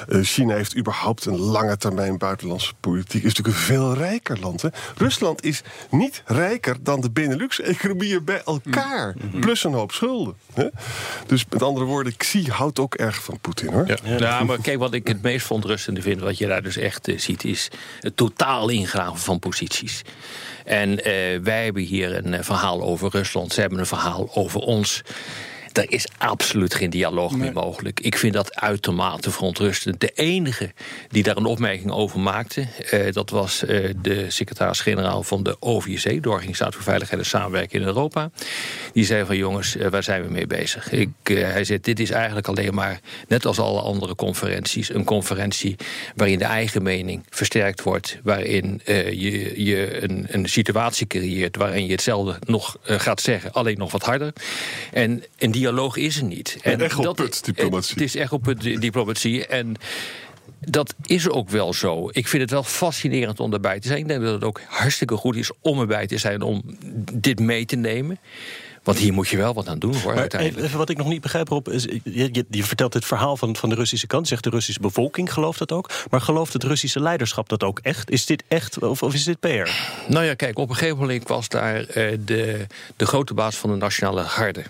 Eh, 0.08 0.20
China 0.22 0.56
heeft 0.56 0.78
überhaupt 0.78 1.26
een 1.26 1.40
lange 1.40 1.78
termijn 1.78 2.18
buitenlandse 2.18 2.74
politiek. 2.80 3.24
Is 3.24 3.34
natuurlijk 3.34 3.58
een 3.58 3.64
veel 3.64 3.94
rijker 3.94 4.40
land. 4.40 4.62
Hè? 4.62 4.70
Rusland 4.98 5.44
is 5.44 5.62
niet 5.90 6.24
rijker 6.26 6.78
dan 6.84 7.02
de 7.02 7.12
Benelux-economieën 7.12 8.24
bij 8.24 8.42
elkaar. 8.46 9.16
Plus 9.40 9.64
een 9.64 9.74
hoop 9.74 9.92
schulden. 9.92 10.36
Hè? 10.54 10.68
Dus 11.28 11.46
met 11.50 11.64
andere 11.64 11.86
woorden, 11.86 12.18
Xi 12.18 12.50
houdt 12.50 12.80
ook 12.80 12.96
erg 12.96 13.24
van 13.24 13.40
Poetin 13.40 13.74
hoor. 13.74 13.88
Ja. 13.88 14.18
Nou, 14.20 14.46
maar 14.46 14.62
kijk, 14.62 14.78
wat 14.78 14.94
ik 14.94 15.08
het 15.08 15.22
meest 15.22 15.46
verontrustende 15.46 16.02
vind, 16.02 16.22
wat 16.22 16.38
je 16.38 16.48
daar 16.48 16.62
dus 16.62 16.78
echt 16.78 17.08
eh, 17.08 17.18
ziet, 17.18 17.44
is 17.44 17.72
het 18.00 18.18
totaal 18.18 18.70
ingraven 18.70 19.18
van 19.18 19.40
posities. 19.40 20.02
En 20.66 21.04
eh, 21.04 21.14
wij 21.44 21.64
hebben 21.64 21.84
hier 21.84 22.16
een 22.16 22.34
eh, 22.34 22.44
verhaal 22.44 22.82
over 22.82 23.10
Rusland, 23.12 23.54
ze 23.54 23.62
hebben 23.62 23.80
een 23.80 23.86
verhaal 23.86 24.30
over 24.34 24.60
ons. 24.60 25.02
Er 25.74 25.92
is 25.92 26.08
absoluut 26.18 26.74
geen 26.74 26.90
dialoog 26.90 27.36
meer 27.36 27.54
mogelijk. 27.54 28.00
Ik 28.00 28.18
vind 28.18 28.34
dat 28.34 28.56
uitermate 28.56 29.32
verontrustend. 29.32 30.00
De 30.00 30.12
enige 30.14 30.72
die 31.10 31.24
daar 31.24 31.38
een 31.38 31.46
opmerking 31.46 31.92
over 31.92 32.20
maakte, 32.20 32.68
eh, 32.92 33.12
dat 33.12 33.30
was 33.30 33.64
eh, 33.64 33.94
de 34.02 34.30
secretaris-generaal 34.30 35.24
van 35.24 35.44
de 35.44 35.56
OVSE, 35.60 36.20
de 36.20 36.30
Organisatie 36.30 36.74
voor 36.74 36.84
Veiligheid 36.84 37.22
en 37.22 37.28
Samenwerking 37.28 37.82
in 37.82 37.88
Europa. 37.88 38.32
Die 38.94 39.06
zei 39.06 39.26
van 39.26 39.38
jongens, 39.38 39.76
eh, 39.76 39.88
waar 39.88 40.04
zijn 40.04 40.24
we 40.24 40.32
mee 40.32 40.48
bezig? 40.48 40.92
Ik, 40.92 41.10
hij 41.24 41.64
zei, 41.64 41.80
dit 41.82 42.00
is 42.00 42.10
eigenlijk 42.10 42.48
alleen 42.48 42.74
maar, 42.74 43.00
net 43.28 43.46
als 43.46 43.60
alle 43.60 43.82
andere 43.82 44.16
conferenties, 44.16 44.94
een 44.94 45.04
conferentie 45.04 45.76
waarin 46.16 46.40
de 46.40 46.46
eigen 46.46 46.84
mening 46.84 47.24
versterkt 47.30 47.84
wordt, 47.84 48.20
waarin 48.24 48.82
je, 48.86 49.64
je 49.66 50.04
een, 50.04 50.26
een 50.30 50.50
situatie 50.50 51.08
creëert 51.08 51.56
waarin 51.56 51.86
je 51.86 51.92
hetzelfde 51.92 52.36
nog 52.46 52.78
gaat 52.84 53.22
zeggen, 53.22 53.52
alleen 53.52 53.78
nog 53.78 53.92
wat 53.92 54.04
harder. 54.04 54.34
En 54.92 55.24
een 55.38 55.52
dialoog 55.60 55.98
is 55.98 56.18
er 56.18 56.24
niet. 56.24 56.58
Een 56.62 56.82
echoput 56.82 57.18
dat- 57.18 57.42
diplomatie. 57.46 57.94
Het 57.94 58.04
is 58.04 58.16
echt 58.16 58.32
op 58.32 58.46
het 58.46 58.62
diplomatie. 58.62 59.46
En 59.48 59.76
dat 60.60 60.94
is 61.06 61.30
ook 61.30 61.50
wel 61.50 61.74
zo. 61.74 62.10
Ik 62.12 62.28
vind 62.28 62.42
het 62.42 62.52
wel 62.52 62.64
fascinerend 62.64 63.40
om 63.40 63.54
erbij 63.54 63.80
te 63.80 63.88
zijn. 63.88 64.00
Ik 64.00 64.08
denk 64.08 64.22
dat 64.22 64.34
het 64.34 64.44
ook 64.44 64.62
hartstikke 64.68 65.16
goed 65.16 65.36
is 65.36 65.52
om 65.62 65.80
erbij 65.80 66.08
te 66.08 66.18
zijn 66.18 66.42
om 66.42 66.62
dit 67.14 67.40
mee 67.40 67.66
te 67.66 67.76
nemen. 67.76 68.20
Want 68.84 68.98
hier 69.02 69.14
moet 69.14 69.28
je 69.28 69.38
wel 69.38 69.54
wat 69.54 69.68
aan 69.68 69.80
doen 69.80 69.96
hoor, 69.96 70.12
Maar 70.12 70.20
uiteindelijk. 70.20 70.66
even 70.66 70.78
wat 70.78 70.90
ik 70.90 70.98
nog 70.98 71.08
niet 71.08 71.22
begrijp, 71.22 71.48
Rob, 71.48 71.68
is, 71.68 71.84
je, 71.84 72.30
je, 72.32 72.46
je 72.50 72.64
vertelt 72.64 72.94
het 72.94 73.06
verhaal 73.06 73.38
van, 73.38 73.56
van 73.56 73.70
de 73.70 73.76
Russische 73.76 74.08
kant. 74.08 74.28
Zegt 74.28 74.44
de 74.44 74.50
Russische 74.50 74.82
bevolking 74.82 75.34
gelooft 75.34 75.60
dat 75.60 75.72
ook. 75.72 75.90
Maar 76.10 76.22
gelooft 76.22 76.54
het 76.54 76.64
Russische 76.64 77.00
leiderschap 77.00 77.50
dat 77.50 77.64
ook 77.64 77.80
echt? 77.82 78.10
Is 78.10 78.26
dit 78.26 78.44
echt 78.48 78.80
of, 78.80 79.04
of 79.04 79.14
is 79.14 79.24
dit 79.24 79.40
PR? 79.40 79.70
Nou 80.08 80.26
ja, 80.26 80.34
kijk, 80.34 80.58
op 80.58 80.70
een 80.70 80.76
gegeven 80.76 80.98
moment 80.98 81.28
was 81.28 81.48
daar 81.48 81.84
eh, 81.84 82.18
de, 82.26 82.66
de 82.96 83.06
grote 83.06 83.34
baas 83.34 83.56
van 83.56 83.70
de 83.70 83.76
Nationale 83.76 84.24
Garde. 84.24 84.64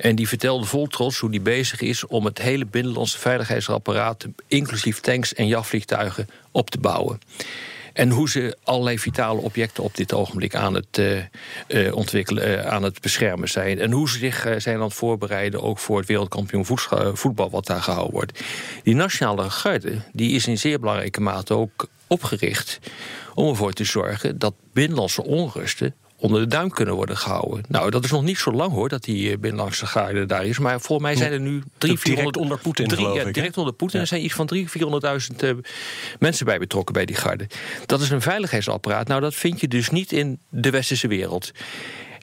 En 0.00 0.16
die 0.16 0.28
vertelde 0.28 0.64
vol 0.64 0.86
trots 0.86 1.18
hoe 1.18 1.30
die 1.30 1.40
bezig 1.40 1.80
is 1.80 2.06
om 2.06 2.24
het 2.24 2.38
hele 2.38 2.66
binnenlandse 2.66 3.18
veiligheidsapparaat, 3.18 4.26
inclusief 4.46 5.00
tanks 5.00 5.34
en 5.34 5.46
jachtvliegtuigen, 5.46 6.28
op 6.50 6.70
te 6.70 6.78
bouwen. 6.78 7.20
En 7.92 8.10
hoe 8.10 8.30
ze 8.30 8.56
allerlei 8.62 8.98
vitale 8.98 9.40
objecten 9.40 9.82
op 9.82 9.96
dit 9.96 10.12
ogenblik 10.12 10.54
aan 10.54 10.74
het 10.74 10.98
eh, 10.98 11.18
eh, 11.66 11.94
ontwikkelen, 11.94 12.58
eh, 12.58 12.72
aan 12.72 12.82
het 12.82 13.00
beschermen 13.00 13.48
zijn. 13.48 13.78
En 13.78 13.92
hoe 13.92 14.08
ze 14.08 14.18
zich 14.18 14.46
zijn 14.58 14.76
aan 14.76 14.82
het 14.82 14.94
voorbereiden 14.94 15.62
ook 15.62 15.78
voor 15.78 15.98
het 15.98 16.06
wereldkampioen 16.06 16.66
voetbal 17.12 17.50
wat 17.50 17.66
daar 17.66 17.82
gehouden 17.82 18.12
wordt. 18.12 18.40
Die 18.82 18.94
nationale 18.94 19.50
garde 19.50 20.02
die 20.12 20.32
is 20.32 20.46
in 20.46 20.58
zeer 20.58 20.80
belangrijke 20.80 21.20
mate 21.20 21.54
ook 21.54 21.88
opgericht 22.06 22.78
om 23.34 23.48
ervoor 23.48 23.72
te 23.72 23.84
zorgen 23.84 24.38
dat 24.38 24.54
binnenlandse 24.72 25.24
onrusten 25.24 25.94
onder 26.20 26.40
de 26.40 26.46
duim 26.46 26.70
kunnen 26.70 26.94
worden 26.94 27.16
gehouden. 27.16 27.64
Nou, 27.68 27.90
dat 27.90 28.04
is 28.04 28.10
nog 28.10 28.22
niet 28.22 28.38
zo 28.38 28.52
lang 28.52 28.72
hoor, 28.72 28.88
dat 28.88 29.02
die 29.02 29.30
eh, 29.30 29.38
binnenlandse 29.38 29.86
garde 29.86 30.26
daar 30.26 30.44
is. 30.44 30.58
Maar 30.58 30.80
volgens 30.80 31.08
mij 31.08 31.16
zijn 31.16 31.32
er 31.32 31.40
nu 31.40 31.62
drie, 31.78 31.98
400... 31.98 32.36
onder 32.36 32.58
Poetin, 32.58 32.88
drie- 32.88 33.08
ja, 33.08 33.22
ik, 33.22 33.34
direct 33.34 33.56
onder 33.56 33.72
Poetin. 33.72 34.00
Er 34.00 34.06
zijn 34.06 34.24
iets 34.24 34.34
van 34.34 34.50
300.000, 34.54 34.60
400.000 35.32 35.36
eh, 35.36 35.50
mensen 36.18 36.46
bij 36.46 36.58
betrokken 36.58 36.94
bij 36.94 37.04
die 37.04 37.16
garde. 37.16 37.46
Dat 37.86 38.00
is 38.00 38.10
een 38.10 38.20
veiligheidsapparaat. 38.20 39.08
Nou, 39.08 39.20
dat 39.20 39.34
vind 39.34 39.60
je 39.60 39.68
dus 39.68 39.90
niet 39.90 40.12
in 40.12 40.38
de 40.48 40.70
westerse 40.70 41.08
wereld. 41.08 41.52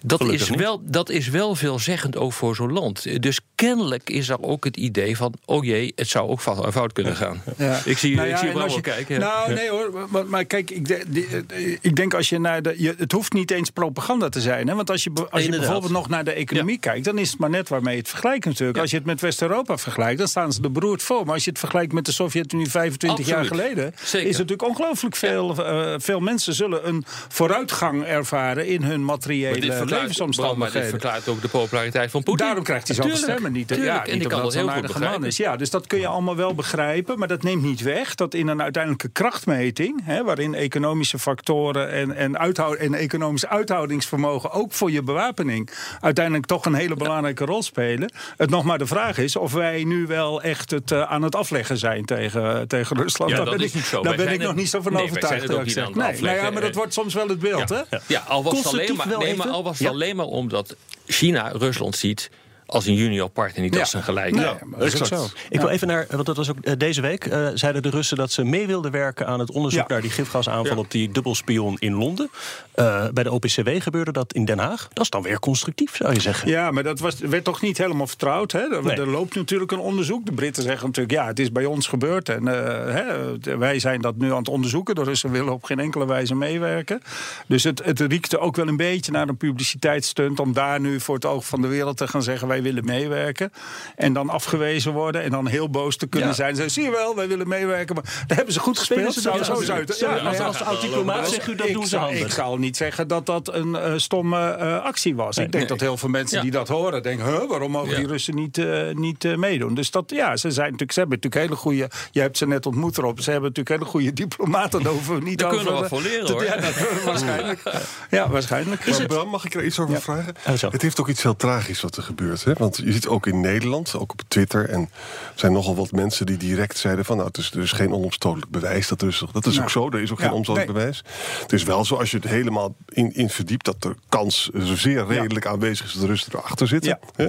Dat 0.04 0.20
Gelukkig 0.22 0.42
is, 0.44 0.50
niet. 0.50 0.60
wel, 0.60 0.82
dat 0.84 1.10
is 1.10 1.28
wel 1.28 1.56
veelzeggend 1.56 2.18
ook 2.18 2.34
voor 2.34 2.56
zo'n 2.56 2.72
land. 2.74 3.22
Dus 3.22 3.40
kennelijk 3.56 4.10
is 4.10 4.30
er 4.30 4.42
ook 4.42 4.64
het 4.64 4.78
idee 4.78 5.18
van... 5.18 5.34
oh 5.46 5.64
jee, 5.66 5.92
het 5.96 6.08
zou 6.08 6.30
ook 6.30 6.42
fout, 6.72 6.94
kunnen 6.94 7.16
gaan. 7.16 7.42
Ja. 7.58 7.82
Ik 7.86 7.98
zie, 7.98 8.16
Nou 8.16 8.28
ik 8.28 8.34
ja, 8.34 8.40
zie 8.40 8.50
Bram 8.50 8.62
als 8.64 8.74
wel 8.76 8.84
je- 8.86 8.90
kijken. 8.92 9.20
Nou, 9.20 9.54
nee 9.54 9.70
hoor. 9.70 10.08
Maar, 10.10 10.26
maar 10.26 10.46
kijk, 10.46 10.72
ik, 10.72 10.88
de- 10.88 11.78
ik 11.82 11.96
denk 11.96 12.14
als 12.14 12.30
je 12.30 12.40
naar 12.40 12.62
de. 12.62 12.74
Je, 12.78 12.94
het 12.98 13.12
hoeft 13.12 13.34
niet 13.34 13.52
eens 13.52 13.70
propaganda 13.70 14.30
te 14.30 14.42
zijn. 14.42 14.68
Hè? 14.68 14.76
Want 14.76 14.90
als 14.90 15.04
je, 15.04 15.10
als 15.14 15.26
je 15.30 15.36
Inderdaad. 15.38 15.60
bijvoorbeeld 15.60 15.92
nog 15.94 16.10
naar 16.10 16.24
de 16.24 16.32
economie 16.32 16.78
kijkt, 16.80 17.06
dan 17.06 17.18
is 17.18 17.30
het 17.30 17.40
maar 17.40 17.50
net 17.50 17.70
waarmee 17.70 17.94
je 17.94 18.00
het 18.00 18.10
vergelijkt 18.10 18.46
natuurlijk. 18.46 18.80
Als 18.80 18.90
je 18.92 18.98
het 18.98 19.06
met 19.06 19.22
West-Europa 19.22 19.78
vergelijkt, 19.78 20.18
dan 20.20 20.28
staan 20.28 20.52
ze 20.54 20.62
er 20.62 20.72
beroerd 20.72 21.04
voor. 21.04 21.26
Maar 21.26 21.34
als 21.34 21.44
je 21.44 21.50
het 21.50 21.60
vergelijkt 21.60 21.94
met 21.94 22.06
de 22.06 22.12
Sovjet-Unie 22.12 22.70
25 22.70 23.26
jaar 23.28 23.46
geleden, 23.46 23.94
Zeker. 24.04 24.28
is 24.30 24.38
het 24.38 24.48
natuurlijk 24.50 24.70
ongelooflijk 24.80 25.16
veel. 25.16 25.66
eh, 25.66 25.94
veel 25.98 26.20
mensen 26.20 26.54
zullen 26.54 26.88
een 26.88 27.04
vooruitgang 27.28 28.04
ervaren 28.04 28.68
in 28.68 28.84
hun 28.84 29.06
materiële 29.06 29.86
verklaart, 29.88 30.36
Bram, 30.36 30.58
maar 30.58 30.68
dit 30.68 30.76
levensomstandigheden. 30.76 30.90
verklaart 30.90 31.28
ook 31.28 31.42
de 31.42 31.48
populariteit 31.48 32.12
van 32.12 32.24
Poetin. 32.24 32.46
Daarom 32.46 32.64
krijgt 32.64 32.88
hij 32.88 32.96
zoveel 32.96 33.12
Tuurlijk, 33.12 33.32
stemmen 33.32 33.52
niet. 33.52 33.68
tuurlijk. 33.68 33.90
Ja, 33.90 34.06
en 34.06 34.22
ik 34.22 34.28
kan 34.28 34.42
dat 34.42 34.54
heel 34.54 34.64
zo'n 34.64 34.74
goed 34.74 34.82
begrijpen. 34.82 35.28
is. 35.28 35.38
Ja, 35.38 35.56
dus 35.56 35.70
dat 35.70 35.88
kun 35.88 36.00
je 36.00 36.08
allemaal 36.08 36.36
wel 36.36 36.56
begrijpen. 36.56 37.20
Maar 37.20 37.28
dat 37.28 37.44
neemt 37.44 37.64
niet 37.64 37.82
weg 37.82 38.16
dat 38.16 38.34
in 38.34 38.48
een 38.48 38.62
uiteindelijke 38.62 39.10
krachtmeting... 39.10 40.02
Hè, 40.04 40.24
waarin 40.24 40.56
economische 40.56 41.20
factoren 41.20 41.92
en, 41.92 42.16
en, 42.16 42.38
uithoud, 42.40 42.76
en 42.76 42.94
economisch 42.94 43.46
uithoudingsvermogen... 43.46 44.52
ook 44.52 44.74
voor 44.74 44.92
je 44.92 45.04
bewapening 45.04 45.70
uiteindelijk 46.02 46.46
toch 46.46 46.66
een 46.66 46.74
hele 46.74 46.96
belangrijke 46.96 47.46
rol 47.46 47.64
spelen. 47.64 48.12
Het 48.38 48.50
nog 48.50 48.64
maar 48.64 48.78
de 48.78 48.88
vraag 48.88 49.18
is 49.18 49.36
of 49.36 49.54
wij 49.54 49.84
nu 49.84 50.06
wel 50.06 50.42
echt 50.42 50.72
het 50.72 50.92
eh, 50.92 51.02
aan 51.02 51.22
het 51.22 51.36
afleggen 51.36 51.78
zijn 51.78 52.06
tegen, 52.06 52.68
tegen 52.68 52.98
Rusland. 52.98 53.32
Ja, 53.32 53.38
daar 53.38 53.46
dat 53.46 53.58
ben 53.58 53.66
ik, 53.66 53.74
niet 53.74 53.84
zo. 53.84 54.02
Daar 54.02 54.16
ben 54.16 54.32
ik 54.32 54.42
nog 54.42 54.56
niet 54.56 54.70
zo 54.70 54.82
van 54.82 54.94
nee, 54.94 55.04
overtuigd. 55.04 55.48
nee, 55.48 56.22
nou 56.22 56.36
ja, 56.36 56.50
maar 56.50 56.62
dat 56.62 56.76
wordt 56.76 56.94
soms 56.94 57.14
wel 57.14 57.28
het 57.28 57.40
beeld, 57.40 57.70
hè? 57.70 57.82
Ja, 58.08 58.24
al 58.28 58.44
was, 58.44 58.58
het 58.58 58.68
alleen 58.68 58.96
maar, 58.96 59.08
nee, 59.18 59.42
al 59.42 59.64
was 59.64 59.77
het 59.80 59.88
alleen 59.88 60.16
maar 60.16 60.26
omdat 60.26 60.76
China 61.06 61.48
Rusland 61.50 61.96
ziet 61.96 62.30
als 62.68 62.86
een 62.86 62.94
junior 62.94 63.30
partner, 63.30 63.62
niet 63.64 63.74
Ja. 63.74 63.80
als 63.80 63.94
een 63.94 64.04
gelijk. 64.04 64.36
Nee, 64.36 64.46
maar 64.46 64.80
dat 64.80 64.94
is 64.94 65.08
zo. 65.08 65.28
Ik 65.50 65.60
wil 65.60 65.70
even 65.70 65.88
naar, 65.88 66.06
want 66.10 66.26
dat 66.26 66.36
was 66.38 66.50
ook 66.50 66.58
eh, 66.62 66.74
deze 66.78 67.02
week, 67.02 67.26
eh, 67.26 67.48
zeiden 67.54 67.82
de 67.82 67.90
Russen 67.90 68.18
dat 68.18 68.32
ze 68.32 68.44
mee 68.44 68.68
wilden 68.68 68.92
werken 68.92 69.28
aan 69.28 69.40
het 69.40 69.52
onderzoek 69.52 69.82
Ja. 69.82 69.86
naar 69.88 70.02
die 70.02 70.12
gifgasaanval 70.12 70.78
op 70.78 70.92
die 70.92 71.12
dubbelspion 71.12 71.76
in 71.80 71.94
Londen. 71.94 72.30
Eh, 72.72 73.06
bij 73.14 73.24
de 73.24 73.32
OPCW 73.32 73.70
gebeurde 73.80 74.12
dat 74.12 74.34
in 74.34 74.46
Den 74.46 74.60
Haag. 74.60 74.88
Dat 74.94 75.04
is 75.04 75.10
dan 75.10 75.22
weer 75.22 75.40
constructief, 75.40 75.96
zou 75.96 76.14
je 76.14 76.20
zeggen. 76.20 76.50
Ja, 76.50 76.72
maar 76.72 76.84
dat 76.84 77.00
was, 77.00 77.20
werd 77.20 77.44
toch 77.44 77.62
niet 77.62 77.78
helemaal 77.78 78.08
vertrouwd. 78.08 78.52
Hè? 78.52 78.60
Er, 78.76 78.84
Nee. 78.84 78.96
er 78.96 79.08
loopt 79.10 79.36
natuurlijk 79.36 79.72
een 79.72 79.80
onderzoek. 79.80 80.26
De 80.26 80.32
Britten 80.32 80.64
zeggen 80.64 80.86
natuurlijk, 80.86 81.16
ja, 81.16 81.26
het 81.28 81.40
is 81.40 81.52
bij 81.52 81.66
ons 81.66 81.88
gebeurd. 81.88 82.30
En 82.30 82.48
eh, 82.48 82.94
hè, 82.94 83.58
wij 83.58 83.80
zijn 83.80 84.02
dat 84.02 84.16
nu 84.18 84.32
aan 84.32 84.38
het 84.38 84.48
onderzoeken. 84.50 84.96
De 84.96 85.04
Russen 85.04 85.32
willen 85.32 85.54
op 85.54 85.64
geen 85.64 85.80
enkele 85.80 86.06
wijze 86.06 86.36
meewerken. 86.36 87.02
Dus 87.48 87.64
het, 87.64 87.86
het 87.86 88.00
riekte 88.00 88.40
ook 88.40 88.56
wel 88.56 88.68
een 88.68 88.78
beetje 88.78 89.12
naar 89.12 89.28
een 89.28 89.38
publiciteitsstunt... 89.38 90.40
om 90.40 90.54
daar 90.54 90.80
nu 90.80 91.00
voor 91.00 91.16
het 91.16 91.26
oog 91.26 91.46
van 91.46 91.62
de 91.62 91.68
wereld 91.68 91.98
te 91.98 92.08
gaan 92.08 92.24
zeggen... 92.24 92.48
wij 92.62 92.72
willen 92.72 92.86
meewerken. 92.86 93.52
En 93.96 94.14
dan 94.14 94.30
afgewezen 94.30 94.92
worden 94.94 95.24
en 95.24 95.32
dan 95.32 95.48
heel 95.48 95.70
boos 95.70 95.98
te 95.98 96.08
kunnen 96.08 96.30
Ja. 96.30 96.36
zijn. 96.36 96.56
Zeggen, 96.56 96.74
zie 96.74 96.84
je 96.84 96.92
wel, 96.92 97.16
wij 97.16 97.28
willen 97.28 97.48
meewerken. 97.48 97.96
Maar 97.96 98.04
daar 98.28 98.38
hebben 98.38 98.54
ze 98.54 98.60
goed 98.60 98.78
gespeeld. 98.80 99.14
ze 99.14 99.22
dat 99.22 99.46
zo 99.46 99.64
ja, 100.06 100.18
als- 100.18 100.40
als 100.40 100.62
oud-diplomaat 100.64 101.30
zegt 101.30 101.48
u 101.48 101.56
dat 101.56 101.68
ik 101.68 101.74
doen 101.74 101.84
ze 101.84 101.90
zou- 101.90 102.02
handig. 102.04 102.26
Ik 102.26 102.32
zal 102.32 102.58
niet 102.58 102.78
zeggen 102.78 103.08
dat 103.08 103.26
dat 103.26 103.54
een 103.54 103.76
eh, 103.76 103.94
stomme 103.96 104.50
eh, 104.50 104.84
actie 104.84 105.16
was. 105.16 105.38
ik 105.38 105.42
denk 105.42 105.54
nee. 105.54 105.66
dat 105.66 105.80
heel 105.80 105.98
veel 105.98 106.10
mensen 106.10 106.38
Ja. 106.38 106.44
die 106.44 106.52
dat 106.52 106.68
horen 106.68 107.04
denken... 107.04 107.26
Huh, 107.26 107.50
waarom 107.50 107.72
mogen 107.72 107.90
Ja. 107.90 107.96
die 107.98 108.08
Russen 108.08 108.36
niet, 108.36 108.58
eh, 108.58 108.82
niet 108.94 109.26
eh, 109.26 109.36
meedoen? 109.36 109.74
Dus 109.74 109.92
dat, 109.92 110.04
ja, 110.16 110.38
ze, 110.38 110.52
zijn 110.52 110.66
natuurlijk, 110.66 110.92
ze 110.92 111.00
hebben 111.00 111.18
natuurlijk 111.18 111.44
hele 111.52 111.62
goede... 111.62 111.90
Je 112.12 112.20
hebt 112.22 112.38
ze 112.38 112.48
net 112.48 112.66
ontmoet 112.66 112.98
erop. 112.98 113.20
Ze 113.22 113.32
hebben 113.32 113.50
natuurlijk 113.50 113.80
hele 113.80 113.92
goede 113.92 114.14
diplomaten. 114.14 114.84
Daar 114.84 114.92
hoeven 114.94 115.16
we 115.16 115.22
niet 115.24 115.40
Daar 115.40 115.48
over... 115.52 115.64
kunnen 115.66 115.82
we 115.84 115.90
wat 115.90 116.00
voor 116.00 116.10
leren, 116.10 116.26
te- 116.26 116.32
hoor. 116.32 116.44
Ja, 116.44 116.56
dat, 116.58 116.74
waarschijnlijk. 117.06 117.62
Ja, 118.10 118.30
waarschijnlijk. 118.30 118.88
Maar 118.88 119.06
Bram, 119.06 119.30
mag 119.30 119.46
ik 119.46 119.54
er 119.54 119.64
iets 119.66 119.80
over 119.80 120.02
vragen? 120.02 120.36
Ja, 120.46 120.56
zo. 120.56 120.70
Het 120.70 120.82
heeft 120.82 121.00
ook 121.00 121.08
iets 121.08 121.24
heel 121.24 121.36
tragisch 121.36 121.82
wat 121.82 121.98
er 121.98 122.04
gebeurt. 122.04 122.44
Hè? 122.48 122.54
Want 122.58 122.78
je 122.78 122.92
ziet 122.92 123.08
ook 123.08 123.28
in 123.28 123.42
Nederland, 123.42 123.96
ook 123.96 124.12
op 124.12 124.22
Twitter... 124.28 124.70
en 124.70 124.82
er 124.82 124.90
zijn 125.36 125.52
nogal 125.52 125.76
wat 125.76 125.92
mensen 125.92 126.26
die 126.26 126.38
direct 126.38 126.78
zeiden 126.78 127.06
van... 127.06 127.16
nou, 127.16 127.28
het 127.28 127.38
is, 127.38 127.52
er 127.52 127.62
is 127.62 127.72
geen 127.72 127.94
onomstotelijk 127.94 128.52
bewijs. 128.52 128.88
Dat 128.88 129.04
is, 129.04 129.24
dat 129.32 129.46
is 129.46 129.52
Nou, 129.54 129.64
ook 129.64 129.70
zo, 129.70 129.90
er 129.90 130.02
is 130.02 130.12
ook 130.12 130.18
ja, 130.18 130.24
geen 130.24 130.34
onomstotelijk 130.34 130.74
nee. 130.74 130.80
bewijs. 130.80 131.04
Het 131.42 131.54
is 131.54 131.64
wel 131.64 131.86
zo, 131.86 131.96
als 131.96 132.12
je 132.12 132.18
het 132.18 132.28
helemaal 132.28 132.76
in, 132.88 133.14
in 133.16 133.30
verdiept... 133.30 133.66
dat 133.66 133.84
er 133.84 133.96
kans 134.10 134.50
zeer 134.54 135.06
redelijk 135.08 135.46
aanwezig 135.46 135.86
is 135.86 135.94
dat 135.94 136.02
de 136.02 136.08
Russen 136.08 136.34
erachter 136.34 136.68
zitten. 136.68 137.00
Hè? 137.16 137.28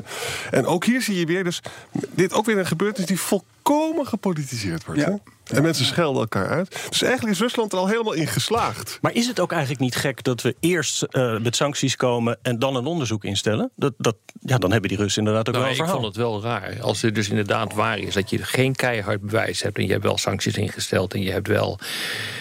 En 0.50 0.66
ook 0.66 0.84
hier 0.84 1.02
zie 1.02 1.18
je 1.18 1.26
weer 1.26 1.44
dus... 1.44 1.60
dit 2.10 2.32
ook 2.32 2.46
weer 2.46 2.58
een 2.58 2.66
gebeurtenis 2.66 3.08
die 3.08 3.20
volkomen 3.20 4.06
gepolitiseerd 4.06 4.84
wordt. 4.84 5.00
Ja. 5.00 5.06
Hè? 5.06 5.16
En 5.50 5.62
mensen 5.62 5.84
schelden 5.84 6.20
elkaar 6.20 6.48
uit. 6.48 6.86
Dus 6.88 7.02
eigenlijk 7.02 7.34
is 7.34 7.40
Rusland 7.40 7.72
er 7.72 7.78
al 7.78 7.86
helemaal 7.86 8.12
in 8.12 8.26
geslaagd. 8.26 8.98
Maar 9.00 9.14
is 9.14 9.26
het 9.26 9.40
ook 9.40 9.50
eigenlijk 9.52 9.80
niet 9.80 9.96
gek 9.96 10.22
dat 10.24 10.42
we 10.42 10.56
eerst 10.60 11.02
eh, 11.02 11.38
met 11.38 11.56
sancties 11.56 11.96
komen 11.96 12.38
en 12.42 12.58
dan 12.58 12.76
een 12.76 12.86
onderzoek 12.86 13.24
instellen? 13.24 13.70
Dat, 13.76 13.92
dat, 13.98 14.16
ja, 14.40 14.58
dan 14.58 14.72
hebben 14.72 14.88
die 14.88 14.98
Russen 14.98 15.18
inderdaad 15.22 15.48
ook 15.48 15.54
Nou, 15.54 15.66
wel 15.66 15.74
een 15.74 15.78
ik 15.80 15.84
verhaal. 15.84 16.02
vond 16.02 16.14
het 16.16 16.24
wel 16.24 16.42
raar. 16.42 16.82
Als 16.82 17.02
het 17.02 17.14
dus 17.14 17.28
inderdaad 17.28 17.74
waar 17.74 17.98
is 17.98 18.14
dat 18.14 18.30
je 18.30 18.42
geen 18.44 18.74
keihard 18.74 19.20
bewijs 19.20 19.62
hebt... 19.62 19.76
en 19.78 19.84
je 19.86 19.90
hebt 19.92 20.04
wel 20.04 20.18
sancties 20.18 20.56
ingesteld 20.56 21.14
en 21.14 21.22
je 21.22 21.30
hebt 21.30 21.48
wel 21.48 21.78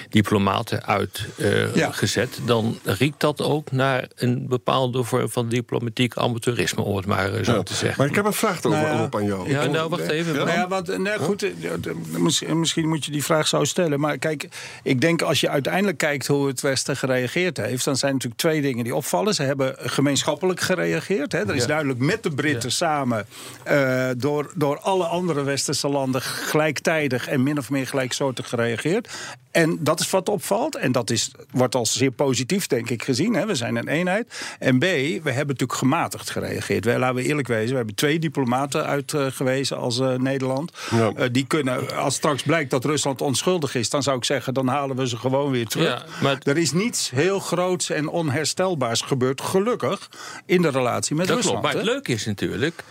diplomaten 0.10 0.86
uitgezet... 0.86 2.36
Ja. 2.40 2.46
dan 2.46 2.80
riekt 2.84 3.20
dat 3.20 3.42
ook 3.42 3.72
naar 3.72 4.08
een 4.16 4.48
bepaalde 4.48 5.04
vorm 5.04 5.30
van 5.30 5.50
diplomatiek 5.50 6.18
amateurisme... 6.18 6.82
om 6.84 6.96
het 6.96 7.06
maar 7.06 7.34
eh, 7.34 7.44
zo 7.44 7.52
Ja. 7.54 7.64
te 7.64 7.74
zeggen. 7.74 7.96
Maar 7.98 8.08
ik 8.08 8.16
heb 8.16 8.26
een 8.26 8.34
vraag 8.34 8.64
Nou 8.64 8.76
ja. 8.76 8.98
Rob, 9.00 9.16
aan 9.16 9.26
jou. 9.26 9.50
Ja, 9.50 9.66
nou, 9.66 9.90
wacht 9.90 10.10
even. 10.10 10.36
Nou 10.36 10.50
ja, 10.50 10.68
want, 10.68 10.90
eh, 10.90 10.98
nee, 11.00 11.18
goed, 11.18 11.44
eh, 11.44 11.50
eh, 11.74 11.96
misschien, 12.18 12.60
misschien 12.60 12.90
moet 12.98 13.06
je 13.06 13.12
die 13.12 13.24
vraag 13.24 13.48
zo 13.48 13.63
stellen. 13.63 14.00
Maar 14.00 14.18
kijk, 14.18 14.48
ik 14.84 15.01
denk 15.01 15.22
als 15.22 15.39
je 15.39 15.50
uiteindelijk 15.50 15.98
kijkt 15.98 16.27
hoe 16.27 16.48
het 16.48 16.62
Westen 16.62 16.98
gereageerd 16.98 17.58
heeft... 17.58 17.86
dan 17.86 17.98
zijn 17.98 18.13
natuurlijk 18.13 18.42
twee 18.42 18.62
dingen 18.62 18.84
die 18.84 18.96
opvallen. 18.96 19.34
Ze 19.34 19.44
hebben 19.44 19.75
gemeenschappelijk 19.80 20.60
gereageerd. 20.60 21.32
Hè. 21.32 21.39
Er 21.39 21.56
is 21.56 21.68
duidelijk 21.68 22.00
met 22.00 22.24
de 22.24 22.32
Britten 22.32 22.72
samen... 22.72 23.25
eh, 23.63 24.10
door, 24.18 24.51
door 24.56 24.80
alle 24.80 25.06
andere 25.06 25.44
Westerse 25.44 25.88
landen 25.88 26.22
gelijktijdig... 26.22 27.27
en 27.27 27.44
min 27.44 27.58
of 27.58 27.70
meer 27.70 27.88
gelijksoortig 27.88 28.50
gereageerd. 28.50 29.10
En 29.58 29.78
dat 29.80 30.00
is 30.00 30.10
wat 30.10 30.30
opvalt. 30.30 30.76
En 30.76 30.92
dat 30.92 31.10
is, 31.10 31.32
wordt 31.52 31.76
als 31.76 31.94
zeer 31.98 32.12
positief, 32.12 32.68
denk 32.68 32.90
ik, 32.90 33.04
gezien. 33.04 33.34
Hè. 33.34 33.46
We 33.46 33.56
zijn 33.56 33.76
een 33.76 33.88
eenheid. 33.88 34.34
En 34.60 34.78
B, 34.78 34.82
we 34.82 35.22
hebben 35.24 35.48
natuurlijk 35.48 35.74
gematigd 35.74 36.30
gereageerd. 36.30 36.86
Wij, 36.86 36.98
laten 37.00 37.16
we 37.16 37.24
eerlijk 37.24 37.48
wezen, 37.48 37.70
we 37.70 37.76
hebben 37.76 37.96
twee 37.96 38.20
diplomaten 38.20 38.86
uitgewezen 38.86 39.78
als 39.78 40.00
eh, 40.00 40.14
Nederland. 40.14 40.72
Ja. 40.92 41.12
Eh, 41.16 41.28
die 41.32 41.46
kunnen, 41.48 41.96
als 41.98 42.16
straks 42.16 42.44
blijkt 42.44 42.70
dat 42.72 42.86
Rusland 42.86 43.22
onschuldig 43.22 43.76
is... 43.76 43.90
dan 43.90 44.04
zou 44.04 44.18
ik 44.18 44.24
zeggen, 44.24 44.54
dan 44.54 44.68
halen 44.68 44.96
we 44.96 45.08
ze 45.08 45.18
gewoon 45.18 45.52
weer 45.52 45.68
terug. 45.68 45.88
Ja, 45.88 46.22
maar- 46.22 46.38
Er 46.44 46.58
is 46.58 46.72
niets 46.72 47.10
heel 47.10 47.40
groots 47.40 47.90
en 47.90 48.08
onherstelbaars 48.10 49.02
gebeurd, 49.02 49.42
gelukkig... 49.42 50.10
in 50.46 50.62
de 50.62 50.70
relatie 50.70 51.16
met 51.16 51.28
Dat 51.28 51.36
Rusland. 51.36 51.60
klopt. 51.60 51.74
Maar 51.76 51.84
het 51.84 51.92
leuke 51.94 52.12
is 52.14 52.26
natuurlijk 52.26 52.84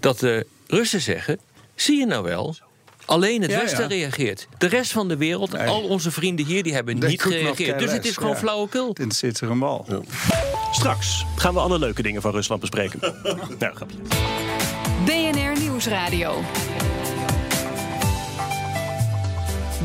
dat 0.00 0.18
de 0.18 0.46
Russen 0.66 1.00
zeggen: 1.00 1.38
zie 1.74 1.98
je 1.98 2.06
nou 2.06 2.24
wel? 2.24 2.56
Alleen 3.10 3.42
het 3.42 3.50
Ja, 3.50 3.58
Westen 3.60 3.80
ja. 3.82 3.86
reageert. 3.86 4.48
De 4.58 4.66
rest 4.66 4.92
van 4.92 5.08
de 5.08 5.16
wereld, 5.16 5.52
Nee. 5.52 5.68
al 5.68 5.82
onze 5.82 6.10
vrienden 6.10 6.46
hier, 6.46 6.62
die 6.62 6.74
hebben 6.74 6.98
They 6.98 7.08
niet 7.08 7.22
gereageerd. 7.22 7.78
Dus 7.78 7.92
het 7.92 8.04
is 8.06 8.16
gewoon 8.16 8.32
ja. 8.32 8.38
flauwekul. 8.38 8.88
Het 8.88 8.98
interesseert 8.98 9.36
zich 9.36 9.48
een 9.48 9.58
bal. 9.58 9.86
Straks 10.72 11.24
gaan 11.36 11.54
we 11.54 11.60
alle 11.60 11.78
leuke 11.78 12.02
dingen 12.02 12.22
van 12.22 12.30
Rusland 12.30 12.60
bespreken. 12.60 13.00
nou, 13.58 13.74
grapje. 13.74 13.96
BNR 15.04 15.60
Nieuwsradio. 15.60 16.42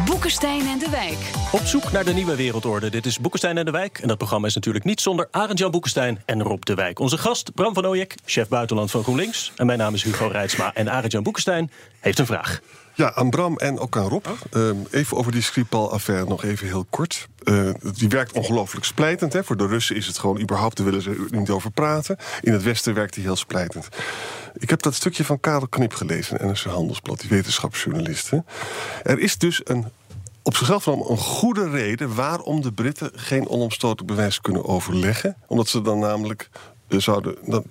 Boekenstein 0.05 0.67
en 0.67 0.79
de 0.79 0.89
Wijk. 0.89 1.17
Op 1.51 1.61
zoek 1.65 1.91
naar 1.91 2.05
de 2.05 2.13
nieuwe 2.13 2.35
wereldorde. 2.35 2.89
Dit 2.89 3.05
is 3.05 3.19
Boekenstein 3.19 3.57
en 3.57 3.65
de 3.65 3.71
Wijk. 3.71 3.99
En 3.99 4.07
dat 4.07 4.17
programma 4.17 4.47
is 4.47 4.55
natuurlijk 4.55 4.85
niet 4.85 5.01
zonder 5.01 5.27
Arend-Jan 5.31 5.71
Boekenstein 5.71 6.21
en 6.25 6.41
Rob 6.43 6.63
de 6.63 6.73
Wijk. 6.73 6.99
Onze 6.99 7.17
gast 7.17 7.53
Bram 7.53 7.73
van 7.73 7.85
Ooyek, 7.85 8.15
chef 8.25 8.47
buitenland 8.47 8.91
van 8.91 9.03
GroenLinks. 9.03 9.51
En 9.55 9.65
mijn 9.65 9.77
naam 9.79 9.93
is 9.93 10.03
Hugo 10.03 10.27
Reitsma. 10.27 10.73
En 10.73 10.89
Arend-Jan 10.89 11.23
Boekenstein 11.23 11.71
heeft 11.99 12.19
een 12.19 12.25
vraag. 12.25 12.61
Ja, 12.95 13.13
aan 13.13 13.29
Bram 13.29 13.57
en 13.57 13.79
ook 13.79 13.97
aan 13.97 14.07
Rob. 14.07 14.25
Ehm, 14.51 14.75
even 14.91 15.17
over 15.17 15.31
die 15.31 15.41
Skripal-affaire 15.41 16.25
nog 16.25 16.43
even 16.43 16.67
heel 16.67 16.85
kort. 16.89 17.27
Eh, 17.43 17.69
die 17.95 18.09
werkt 18.09 18.31
ongelooflijk 18.31 18.85
splijtend. 18.85 19.33
Hè. 19.33 19.43
Voor 19.43 19.57
de 19.57 19.67
Russen 19.67 19.95
is 19.95 20.07
het 20.07 20.17
gewoon 20.17 20.41
überhaupt, 20.41 20.77
daar 20.77 20.85
willen 20.85 21.01
ze 21.01 21.09
er 21.09 21.37
niet 21.37 21.49
over 21.49 21.71
praten. 21.71 22.17
In 22.41 22.53
het 22.53 22.63
Westen 22.63 22.93
werkt 22.93 23.13
die 23.13 23.23
heel 23.23 23.35
splijtend. 23.35 23.87
Ik 24.53 24.69
heb 24.69 24.81
dat 24.81 24.93
stukje 24.93 25.25
van 25.25 25.39
Karel 25.39 25.67
Knip 25.67 25.93
gelezen 25.93 26.47
NRC 26.47 26.63
Handelsblad, 26.63 27.19
die 27.19 27.29
wetenschapsjournalist. 27.29 28.29
hè. 28.29 28.39
Er 29.03 29.19
is 29.19 29.37
dus 29.37 29.61
een 29.63 29.85
op 30.43 30.55
zichzelf 30.55 30.83
genomen 30.83 31.11
een 31.11 31.17
goede 31.17 31.69
reden 31.69 32.15
waarom 32.15 32.61
de 32.61 32.71
Britten 32.71 33.11
geen 33.15 33.47
onomstotelijk 33.47 34.07
bewijs 34.07 34.41
kunnen 34.41 34.65
overleggen. 34.65 35.35
Omdat 35.47 35.67
ze 35.67 35.81
dan 35.81 35.99
namelijk 35.99 36.49
zouden. 36.87 37.35
Dat, 37.45 37.63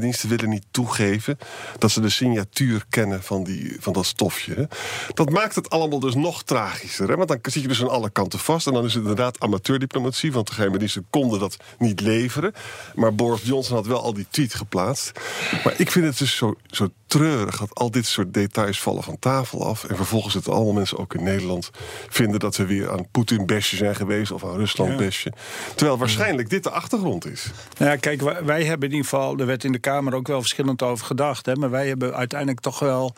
diensten 0.00 0.28
willen 0.28 0.48
niet 0.48 0.64
toegeven 0.70 1.38
dat 1.78 1.90
ze 1.90 2.00
de 2.00 2.08
signatuur 2.08 2.84
kennen 2.88 3.22
van, 3.22 3.44
die, 3.44 3.76
van 3.80 3.92
dat 3.92 4.06
stofje. 4.06 4.68
Dat 5.14 5.30
maakt 5.30 5.54
het 5.54 5.70
allemaal 5.70 6.00
dus 6.00 6.14
nog 6.14 6.42
tragischer. 6.42 7.08
Hè? 7.08 7.16
Want 7.16 7.28
dan 7.28 7.38
zit 7.42 7.62
je 7.62 7.68
dus 7.68 7.82
aan 7.82 7.90
alle 7.90 8.10
kanten 8.10 8.38
vast. 8.38 8.66
En 8.66 8.72
dan 8.72 8.84
is 8.84 8.94
het 8.94 9.02
inderdaad 9.02 9.40
amateurdiplomatie, 9.40 10.32
want 10.32 10.46
de 10.46 10.52
geheime 10.52 10.78
diensten 10.78 11.06
konden 11.10 11.38
dat 11.40 11.56
niet 11.78 12.00
leveren. 12.00 12.52
Maar 12.94 13.14
Boris 13.14 13.42
Johnson 13.42 13.76
had 13.76 13.86
wel 13.86 14.02
al 14.02 14.14
die 14.14 14.26
tweet 14.30 14.54
geplaatst. 14.54 15.20
Maar 15.64 15.74
ik 15.76 15.90
vind 15.90 16.04
het 16.04 16.18
dus 16.18 16.36
zo, 16.36 16.54
zo 16.66 16.88
treurig 17.18 17.56
dat 17.58 17.74
al 17.74 17.90
dit 17.90 18.06
soort 18.06 18.34
details 18.34 18.80
vallen 18.80 19.02
van 19.02 19.16
tafel 19.18 19.66
af. 19.66 19.84
En 19.84 19.96
vervolgens 19.96 20.32
zitten 20.32 20.52
allemaal 20.52 20.72
mensen 20.72 20.98
ook 20.98 21.14
in 21.14 21.22
Nederland 21.22 21.70
vinden 22.08 22.40
dat 22.40 22.56
we 22.56 22.66
weer 22.66 22.90
aan 22.90 23.06
Poetin-besje 23.10 23.76
zijn 23.76 23.94
geweest 23.96 24.30
of 24.32 24.44
aan 24.44 24.56
Rusland-besje. 24.56 25.32
Terwijl 25.74 25.98
waarschijnlijk 25.98 26.50
dit 26.50 26.62
de 26.62 26.70
achtergrond 26.70 27.26
is. 27.26 27.50
Nou 27.78 27.90
ja, 27.90 27.96
kijk, 27.96 28.20
wij, 28.22 28.44
wij 28.44 28.64
hebben 28.64 28.88
in 28.88 28.94
ieder 28.94 29.10
geval, 29.10 29.38
er 29.38 29.46
werd 29.46 29.64
in 29.64 29.72
de 29.72 29.78
Kamer 29.78 30.14
ook 30.14 30.26
wel 30.26 30.40
verschillend 30.40 30.82
over 30.82 31.06
gedacht. 31.06 31.46
Hè, 31.46 31.54
maar 31.54 31.70
wij 31.70 31.88
hebben 31.88 32.14
uiteindelijk 32.14 32.60
toch 32.60 32.78
wel 32.78 33.14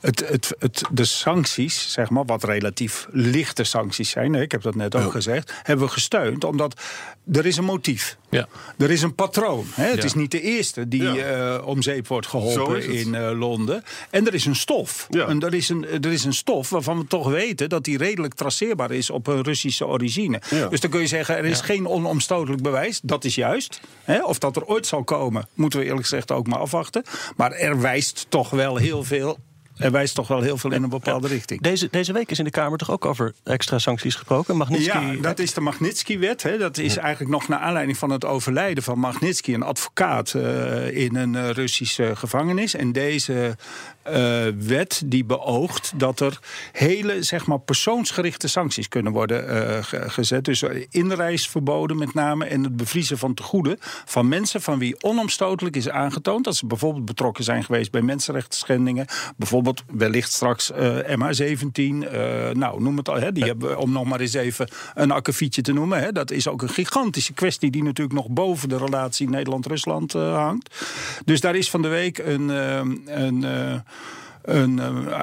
het, 0.00 0.28
het, 0.28 0.54
het, 0.58 0.82
de 0.92 1.04
sancties, 1.04 1.92
zeg 1.92 2.10
maar, 2.10 2.24
wat 2.24 2.44
relatief 2.44 3.06
lichte 3.10 3.64
sancties 3.64 4.10
zijn, 4.10 4.32
hè, 4.32 4.40
ik 4.40 4.52
heb 4.52 4.62
dat 4.62 4.74
net 4.74 4.94
ook 4.94 5.10
gezegd, 5.10 5.52
hebben 5.62 5.86
we 5.86 5.92
gesteund. 5.92 6.44
Omdat 6.44 6.80
er 7.32 7.46
is 7.46 7.56
een 7.56 7.64
motief. 7.64 8.16
Ja. 8.30 8.48
Er 8.78 8.90
is 8.90 9.02
een 9.02 9.14
patroon. 9.14 9.66
Hè? 9.74 9.84
Het 9.84 9.96
Ja. 9.96 10.02
is 10.02 10.14
niet 10.14 10.30
de 10.30 10.40
eerste 10.40 10.88
die 10.88 11.02
Ja. 11.02 11.14
eh, 11.56 11.66
om 11.66 11.82
zeep 11.82 12.06
wordt 12.06 12.26
geholpen 12.26 12.74
het. 12.74 12.84
in 12.84 13.14
eh, 13.14 13.29
Londen. 13.34 13.84
En 14.10 14.26
er 14.26 14.34
is 14.34 14.46
een 14.46 14.56
stof. 14.56 15.06
Ja. 15.10 15.26
En 15.26 15.40
er, 15.40 15.54
is 15.54 15.68
een, 15.68 15.86
er 16.02 16.12
is 16.12 16.24
een 16.24 16.34
stof 16.34 16.70
waarvan 16.70 16.98
we 16.98 17.06
toch 17.06 17.28
weten 17.28 17.68
dat 17.68 17.84
die 17.84 17.98
redelijk 17.98 18.34
traceerbaar 18.34 18.90
is 18.90 19.10
op 19.10 19.26
een 19.26 19.42
Russische 19.42 19.86
origine. 19.86 20.40
Ja. 20.50 20.68
Dus 20.68 20.80
dan 20.80 20.90
kun 20.90 21.00
je 21.00 21.06
zeggen, 21.06 21.36
er 21.36 21.44
is 21.44 21.60
geen 21.60 21.86
onomstotelijk 21.86 22.62
bewijs. 22.62 23.00
Dat 23.02 23.24
is 23.24 23.34
juist. 23.34 23.80
Hè? 24.04 24.24
Of 24.24 24.38
dat 24.38 24.56
er 24.56 24.64
ooit 24.64 24.86
zal 24.86 25.04
komen, 25.04 25.48
moeten 25.54 25.78
we 25.78 25.84
eerlijk 25.84 26.06
gezegd 26.06 26.30
ook 26.30 26.46
maar 26.46 26.58
afwachten. 26.58 27.02
Maar 27.36 27.52
er 27.52 27.80
wijst 27.80 28.26
toch 28.28 28.50
wel 28.50 28.76
heel 28.76 29.04
veel. 29.04 29.38
Er 29.80 29.90
wijst 29.90 30.14
toch 30.14 30.28
wel 30.28 30.40
heel 30.40 30.56
veel 30.58 30.72
in 30.72 30.82
een 30.82 30.88
bepaalde 30.88 31.28
richting. 31.28 31.60
Deze, 31.60 31.88
deze 31.90 32.12
week 32.12 32.30
is 32.30 32.38
in 32.38 32.44
de 32.44 32.50
Kamer 32.50 32.78
toch 32.78 32.90
ook 32.90 33.04
over 33.04 33.32
extra 33.44 33.78
sancties 33.78 34.14
gesproken? 34.14 34.56
Magnitsky, 34.56 34.98
Ja, 34.98 35.12
dat 35.20 35.38
is 35.38 35.54
de 35.54 35.60
Magnitsky-wet. 35.60 36.48
Dat 36.58 36.78
is 36.78 36.96
eigenlijk 36.96 37.30
nog 37.32 37.48
naar 37.48 37.58
aanleiding 37.58 37.98
van 37.98 38.10
het 38.10 38.24
overlijden 38.24 38.82
van 38.82 38.98
Magnitsky, 38.98 39.54
een 39.54 39.62
advocaat 39.62 40.34
eh, 40.34 40.96
in 40.96 41.16
een 41.16 41.34
eh, 41.34 41.50
Russische 41.50 42.16
gevangenis. 42.16 42.74
En 42.74 42.92
deze 42.92 43.56
eh, 44.02 44.46
wet 44.58 45.02
die 45.04 45.24
beoogt 45.24 45.92
dat 45.96 46.20
er 46.20 46.38
hele 46.72 47.22
zeg 47.22 47.46
maar, 47.46 47.58
persoonsgerichte 47.60 48.48
sancties 48.48 48.88
kunnen 48.88 49.12
worden 49.12 49.84
ge- 49.84 50.10
gezet. 50.10 50.44
Dus 50.44 50.62
inreisverboden 50.90 51.98
met 51.98 52.14
name 52.14 52.44
en 52.44 52.62
het 52.64 52.76
bevriezen 52.76 53.18
van 53.18 53.34
tegoeden 53.34 53.76
van 54.04 54.28
mensen 54.28 54.62
van 54.62 54.78
wie 54.78 55.02
onomstotelijk 55.02 55.76
is 55.76 55.88
aangetoond 55.88 56.44
dat 56.44 56.56
ze 56.56 56.66
bijvoorbeeld 56.66 57.04
betrokken 57.04 57.44
zijn 57.44 57.64
geweest 57.64 57.90
bij 57.90 58.02
mensenrechten 58.02 58.58
schendingen. 58.58 59.06
Bijvoorbeeld 59.36 59.69
wellicht 59.92 60.32
straks 60.32 60.72
eh, 60.72 60.96
MH17. 60.96 61.72
eh, 61.74 62.50
nou, 62.50 62.82
noem 62.82 62.96
het 62.96 63.08
al. 63.08 63.20
Hè, 63.20 63.32
die 63.32 63.44
hebben 63.44 63.78
om 63.78 63.92
nog 63.92 64.04
maar 64.04 64.20
eens 64.20 64.34
even 64.34 64.68
een 64.94 65.10
akkefietje 65.10 65.62
te 65.62 65.72
noemen. 65.72 66.00
Hè, 66.00 66.12
dat 66.12 66.30
is 66.30 66.48
ook 66.48 66.62
een 66.62 66.68
gigantische 66.68 67.32
kwestie 67.32 67.70
die 67.70 67.82
natuurlijk 67.82 68.16
nog 68.16 68.28
boven 68.28 68.68
de 68.68 68.76
relatie 68.76 69.28
Nederland-Rusland 69.28 70.14
eh, 70.14 70.34
hangt. 70.34 70.84
Dus 71.24 71.40
daar 71.40 71.56
is 71.56 71.70
van 71.70 71.82
de 71.82 71.88
week 71.88 72.18
een. 72.18 72.48
een 72.48 73.82
een 74.42 74.80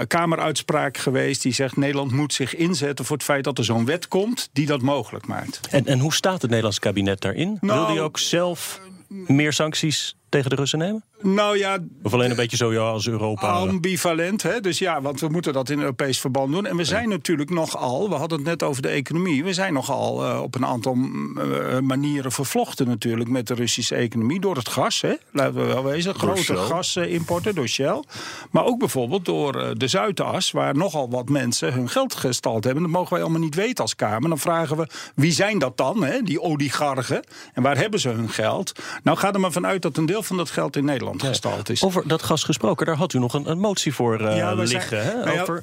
kameruitspraak 0.07 0.97
geweest 0.97 1.41
die 1.41 1.53
zegt... 1.53 1.77
Nederland 1.77 2.11
moet 2.11 2.33
zich 2.33 2.55
inzetten 2.55 3.05
voor 3.05 3.15
het 3.15 3.25
feit 3.25 3.43
dat 3.43 3.57
er 3.57 3.63
zo'n 3.63 3.85
wet 3.85 4.07
komt... 4.07 4.49
die 4.53 4.65
dat 4.65 4.81
mogelijk 4.81 5.27
maakt. 5.27 5.59
En, 5.69 5.85
en 5.85 5.99
hoe 5.99 6.13
staat 6.13 6.33
het 6.33 6.49
Nederlandse 6.49 6.79
kabinet 6.79 7.21
daarin? 7.21 7.57
Nou, 7.61 7.79
Wil 7.79 7.93
die 7.93 8.01
ook 8.01 8.17
zelf 8.17 8.81
meer 9.07 9.53
sancties 9.53 10.15
tegen 10.29 10.49
de 10.49 10.55
Russen 10.55 10.79
nemen? 10.79 11.03
Nou 11.21 11.57
ja, 11.57 11.77
Of 12.03 12.13
alleen 12.13 12.29
een 12.29 12.35
beetje 12.35 12.57
zo 12.57 12.73
ja, 12.73 12.79
als 12.79 13.07
Europa? 13.07 13.47
Ambivalent, 13.47 14.43
hè? 14.43 14.59
dus 14.59 14.79
ja, 14.79 15.01
want 15.01 15.19
we 15.19 15.27
moeten 15.27 15.53
dat 15.53 15.69
in 15.69 15.79
Europees 15.79 16.19
verband 16.19 16.51
doen. 16.51 16.65
En 16.65 16.75
we 16.75 16.85
zijn 16.85 17.09
natuurlijk 17.09 17.49
nogal, 17.49 18.09
we 18.09 18.15
hadden 18.15 18.37
het 18.37 18.47
net 18.47 18.63
over 18.63 18.81
de 18.81 18.87
economie... 18.87 19.43
we 19.43 19.53
zijn 19.53 19.73
nogal 19.73 20.25
eh, 20.25 20.41
op 20.41 20.55
een 20.55 20.65
aantal 20.65 20.97
eh, 21.37 21.79
manieren 21.79 22.31
vervlochten 22.31 22.87
natuurlijk... 22.87 23.29
met 23.29 23.47
de 23.47 23.53
Russische 23.53 23.95
economie, 23.95 24.39
door 24.39 24.55
het 24.55 24.69
gas, 24.69 25.01
hè? 25.01 25.13
laten 25.31 25.53
we 25.53 25.61
wel 25.61 25.83
wezen. 25.83 26.15
Grote 26.15 26.41
Shell. 26.41 26.55
gasimporten 26.55 27.55
door 27.55 27.67
Shell. 27.67 28.03
Maar 28.51 28.65
ook 28.65 28.79
bijvoorbeeld 28.79 29.25
door 29.25 29.61
eh, 29.61 29.69
de 29.73 29.87
Zuidas... 29.87 30.51
waar 30.51 30.75
nogal 30.75 31.09
wat 31.09 31.29
mensen 31.29 31.73
hun 31.73 31.89
geld 31.89 32.15
gestald 32.15 32.63
hebben. 32.63 32.83
Dat 32.83 32.91
mogen 32.91 33.13
wij 33.13 33.21
allemaal 33.21 33.41
niet 33.41 33.55
weten 33.55 33.83
als 33.83 33.95
Kamer. 33.95 34.29
Dan 34.29 34.39
vragen 34.39 34.77
we, 34.77 34.87
wie 35.15 35.31
zijn 35.31 35.59
dat 35.59 35.77
dan, 35.77 36.03
hè? 36.03 36.21
die 36.21 36.41
oligarchen? 36.41 37.23
En 37.53 37.63
waar 37.63 37.77
hebben 37.77 37.99
ze 37.99 38.09
hun 38.09 38.29
geld? 38.29 38.71
Nou, 39.03 39.17
ga 39.17 39.33
er 39.33 39.39
maar 39.39 39.51
vanuit 39.51 39.81
dat 39.81 39.97
een 39.97 40.05
deel 40.05 40.23
van 40.23 40.37
dat 40.37 40.49
geld 40.49 40.75
in 40.75 40.85
Nederland 40.85 41.05
gestald 41.17 41.69
is. 41.69 41.83
Over 41.83 42.07
dat 42.07 42.23
gas 42.23 42.43
gesproken, 42.43 42.85
daar 42.85 42.95
had 42.95 43.13
u 43.13 43.19
nog 43.19 43.33
een, 43.33 43.49
een 43.49 43.59
motie 43.59 43.93
voor 43.93 44.19
eh, 44.27 44.37
Ja, 44.37 44.55
we 44.55 44.65
zijn- 44.65 44.79
liggen. 44.79 45.05
hè? 45.05 45.23
nou 45.25 45.61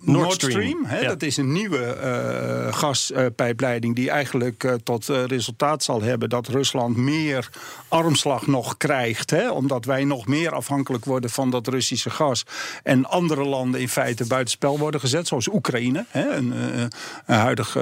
Nord 0.00 0.32
Stream, 0.32 0.84
hè, 0.84 1.00
Ja. 1.00 1.08
dat 1.08 1.22
is 1.22 1.36
een 1.36 1.52
nieuwe 1.52 1.84
eh, 1.84 2.72
gaspijpleiding 2.72 3.94
die 3.94 4.10
eigenlijk 4.10 4.64
eh, 4.64 4.72
tot 4.72 5.08
eh, 5.08 5.24
resultaat 5.24 5.82
zal 5.82 6.02
hebben 6.02 6.28
dat 6.28 6.48
Rusland 6.48 6.96
meer 6.96 7.48
armslag 7.88 8.46
nog 8.46 8.76
krijgt. 8.76 9.30
Hè, 9.30 9.50
omdat 9.50 9.84
wij 9.84 10.04
nog 10.04 10.26
meer 10.26 10.52
afhankelijk 10.52 11.04
worden 11.04 11.30
van 11.30 11.50
dat 11.50 11.66
Russische 11.66 12.10
gas. 12.10 12.44
En 12.82 13.06
andere 13.06 13.44
landen 13.44 13.80
in 13.80 13.88
feite 13.88 14.26
buitenspel 14.26 14.78
worden 14.78 15.00
gezet, 15.00 15.26
zoals 15.26 15.48
Oekraïne. 15.48 16.04
Hè, 16.08 16.34
een, 16.34 16.52
een 16.52 16.90
huidig, 17.26 17.72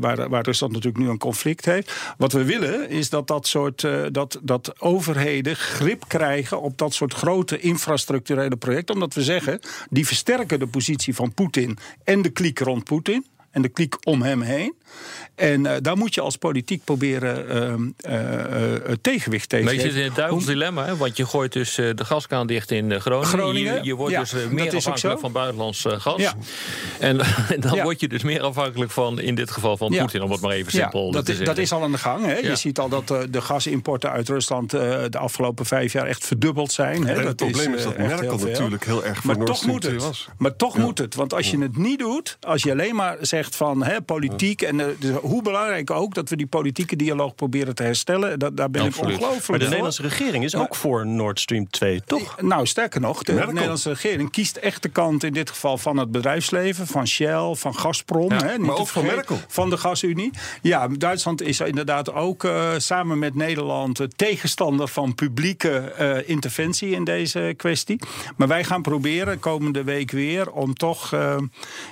waar, 0.00 0.28
waar 0.28 0.44
Rusland 0.44 0.72
natuurlijk 0.72 1.04
nu 1.04 1.08
een 1.10 1.18
conflict 1.18 1.64
heeft. 1.64 1.92
Wat 2.18 2.32
we 2.32 2.44
willen 2.44 2.90
is 2.90 3.10
dat 3.10 3.26
dat 3.26 3.46
soort 3.46 3.86
dat, 4.12 4.38
dat 4.42 4.80
overheden 4.80 5.56
grip 5.56 6.04
krijgen 6.06 6.60
op 6.60 6.78
dat 6.78 6.94
soort 6.94 7.14
grote 7.14 7.58
infrastructurele 7.58 8.56
projecten. 8.56 8.94
Omdat 8.94 9.14
we 9.14 9.22
zeggen, 9.22 9.60
die 9.90 10.06
versterken 10.06 10.58
de 10.58 10.66
positie 10.66 11.14
van 11.14 11.34
Poetin 11.34 11.47
en 12.04 12.22
de 12.22 12.30
kliek 12.30 12.60
rond 12.60 12.84
Poetin. 12.84 13.24
En 13.50 13.62
de 13.62 13.68
kliek 13.68 13.96
om 14.02 14.22
hem 14.22 14.40
heen. 14.42 14.74
En 15.34 15.66
eh, 15.66 15.76
daar 15.80 15.96
moet 15.96 16.14
je 16.14 16.20
als 16.20 16.36
politiek 16.36 16.84
proberen 16.84 17.48
ehm, 17.48 17.88
eh, 18.00 18.74
eh, 18.74 18.80
het 18.86 19.02
tegenwicht 19.02 19.48
tegen 19.48 19.64
Maar 19.64 19.74
je 19.74 19.80
te 19.80 19.86
zit 19.90 19.96
in 19.96 20.04
het 20.04 20.14
duivels 20.14 20.44
dilemma, 20.44 20.84
hè? 20.84 20.96
want 20.96 21.16
je 21.16 21.26
gooit 21.26 21.52
dus 21.52 21.78
eh, 21.78 21.90
de 21.94 22.04
gaskraan 22.04 22.46
dicht 22.46 22.70
in 22.70 22.92
eh, 22.92 23.00
Groningen. 23.00 23.28
Groningen, 23.28 23.74
Je, 23.74 23.84
je 23.84 23.94
wordt 23.94 24.12
ja, 24.12 24.20
dus 24.20 24.30
dat 24.30 24.50
meer 24.50 24.76
afhankelijk 24.76 25.20
van 25.20 25.32
buitenlands 25.32 25.84
gas. 25.88 26.20
Ja. 26.20 26.34
En, 26.98 27.20
en 27.54 27.60
dan 27.60 27.74
Ja. 27.74 27.82
word 27.82 28.00
je 28.00 28.08
dus 28.08 28.22
meer 28.22 28.42
afhankelijk 28.42 28.90
van, 28.90 29.20
in 29.20 29.34
dit 29.34 29.50
geval 29.50 29.76
van 29.76 29.92
Ja. 29.92 30.00
Poetin, 30.00 30.22
om 30.22 30.30
het 30.30 30.40
maar 30.40 30.50
even 30.52 30.72
simpel 30.72 31.00
ja, 31.04 31.10
te 31.10 31.12
dat, 31.16 31.28
is, 31.28 31.36
zeggen. 31.36 31.54
dat 31.54 31.64
is 31.64 31.72
al 31.72 31.82
aan 31.82 31.92
de 31.92 31.98
gang. 31.98 32.24
Hè. 32.24 32.36
Ja. 32.36 32.48
Je 32.48 32.56
ziet 32.56 32.78
al 32.78 32.88
dat 32.88 33.06
de 33.30 33.40
gasimporten 33.40 34.10
uit 34.10 34.28
Rusland 34.28 34.74
eh, 34.74 34.80
de 35.08 35.18
afgelopen 35.18 35.66
vijf 35.66 35.92
jaar 35.92 36.06
echt 36.06 36.26
verdubbeld 36.26 36.72
zijn. 36.72 37.06
Hè. 37.06 37.12
En 37.12 37.16
het 37.16 37.26
Dat 37.26 37.36
probleem 37.36 37.74
is 37.74 37.82
dat 37.82 37.94
echt 37.94 38.06
Merkel 38.08 38.28
heel 38.28 38.38
veel. 38.38 38.48
natuurlijk 38.48 38.84
heel 38.84 39.04
erg 39.04 39.16
voor 39.16 39.26
Maar 39.26 39.34
Nord 39.36 39.46
toch 39.48 39.56
Stream 39.56 39.72
moet 39.72 39.82
2 39.82 39.94
het. 39.94 40.02
was. 40.02 40.28
Maar 40.38 40.56
toch 40.56 40.78
moet 40.78 40.98
het. 40.98 41.14
Want 41.14 41.34
als 41.34 41.50
je 41.50 41.58
het 41.58 41.76
niet 41.76 41.98
doet, 41.98 42.36
als 42.40 42.62
je 42.62 42.70
alleen 42.70 42.94
maar 42.94 43.16
zegt 43.20 43.37
van 43.46 43.84
hè, 43.84 44.02
politiek... 44.02 44.62
en 44.62 44.80
eh, 44.80 44.86
dus 44.98 45.16
hoe 45.16 45.42
belangrijk 45.42 45.90
ook 45.90 46.14
dat 46.14 46.28
we 46.28 46.36
die 46.36 46.46
politieke 46.46 46.96
dialoog 46.96 47.34
proberen 47.34 47.74
te 47.74 47.82
herstellen... 47.82 48.38
Dat, 48.38 48.56
daar 48.56 48.70
ben 48.70 48.82
Absoluut. 48.82 49.08
ik 49.08 49.20
ongelooflijk 49.20 49.48
Maar 49.48 49.58
de. 49.58 49.64
Nederlandse 49.64 50.02
regering 50.02 50.44
is 50.44 50.54
ook 50.54 50.74
voor 50.74 51.06
Nord 51.06 51.40
Stream 51.40 51.70
2, 51.70 52.02
toch? 52.06 52.40
Nou, 52.40 52.66
sterker 52.66 53.00
nog, 53.00 53.22
de 53.22 53.32
Merkel. 53.32 53.52
Nederlandse 53.52 53.88
regering 53.88 54.30
kiest 54.30 54.56
echt 54.56 54.82
de 54.82 54.88
kant 54.88 55.24
in 55.24 55.32
dit 55.32 55.50
geval 55.50 55.78
van 55.78 55.96
het 55.96 56.10
bedrijfsleven, 56.10 56.86
van 56.86 57.06
Shell, 57.06 57.54
van 57.54 57.74
Gazprom. 57.74 58.30
Ja, 58.30 58.44
hè, 58.44 58.56
niet 58.56 58.66
maar 58.66 58.76
ook 58.76 58.88
van 58.88 59.06
Merkel. 59.06 59.38
Van 59.48 59.70
de 59.70 59.76
Gasunie. 59.76 60.30
Ja, 60.62 60.88
Duitsland 60.88 61.42
is 61.42 61.60
inderdaad 61.60 62.12
ook 62.12 62.44
eh, 62.44 62.70
samen 62.76 63.18
met 63.18 63.34
Nederland 63.34 64.00
eh, 64.00 64.06
tegenstander 64.16 64.88
van 64.88 65.14
publieke 65.14 65.78
eh, 65.78 66.28
interventie 66.28 66.90
in 66.90 67.04
deze 67.04 67.54
kwestie. 67.56 67.98
Maar 68.36 68.48
wij 68.48 68.64
gaan 68.64 68.82
proberen 68.82 69.38
komende 69.38 69.84
week 69.84 70.10
weer 70.10 70.50
om 70.50 70.74
toch, 70.74 71.12
eh, 71.12 71.36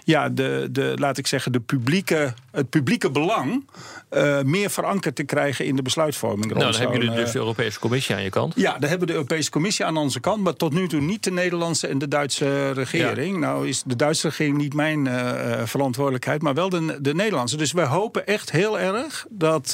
ja, 0.04 0.28
de, 0.28 0.68
de, 0.70 0.92
laat 0.98 1.18
ik 1.18 1.26
zeggen, 1.26 1.35
de 1.44 1.60
publieke, 1.60 2.34
het 2.50 2.70
publieke 2.70 3.10
belang 3.10 3.64
eh, 4.08 4.42
meer 4.42 4.70
verankerd 4.70 5.16
te 5.16 5.22
krijgen 5.22 5.64
in 5.64 5.76
de 5.76 5.82
besluitvorming. 5.82 6.46
nou, 6.46 6.72
dan 6.72 6.80
heb 6.80 6.92
je 6.92 7.06
zo'n, 7.06 7.14
dus 7.14 7.26
eh, 7.26 7.32
de 7.32 7.38
Europese 7.38 7.78
Commissie 7.78 8.14
aan 8.14 8.22
je 8.22 8.30
kant. 8.30 8.52
ja, 8.56 8.78
daar 8.78 8.88
hebben 8.88 9.00
we 9.00 9.06
de 9.06 9.12
Europese 9.12 9.50
Commissie 9.50 9.84
aan 9.84 9.96
onze 9.96 10.20
kant. 10.20 10.42
Maar 10.42 10.54
tot 10.54 10.72
nu 10.72 10.88
toe 10.88 11.00
niet 11.00 11.24
de 11.24 11.30
Nederlandse 11.30 11.86
en 11.86 11.98
de 11.98 12.08
Duitse 12.08 12.70
regering. 12.70 13.38
Nou 13.38 13.68
is 13.68 13.82
de 13.86 13.96
Duitse 13.96 14.28
regering 14.28 14.56
niet 14.56 14.74
mijn 14.74 15.06
eh, 15.06 15.62
verantwoordelijkheid, 15.64 16.42
maar 16.42 16.54
wel 16.54 16.68
de, 16.68 16.98
de 17.00 17.14
Nederlandse. 17.14 17.56
Dus 17.56 17.72
wij 17.72 17.84
hopen 17.84 18.26
echt 18.26 18.50
heel 18.50 18.78
erg 18.78 19.26
dat, 19.30 19.72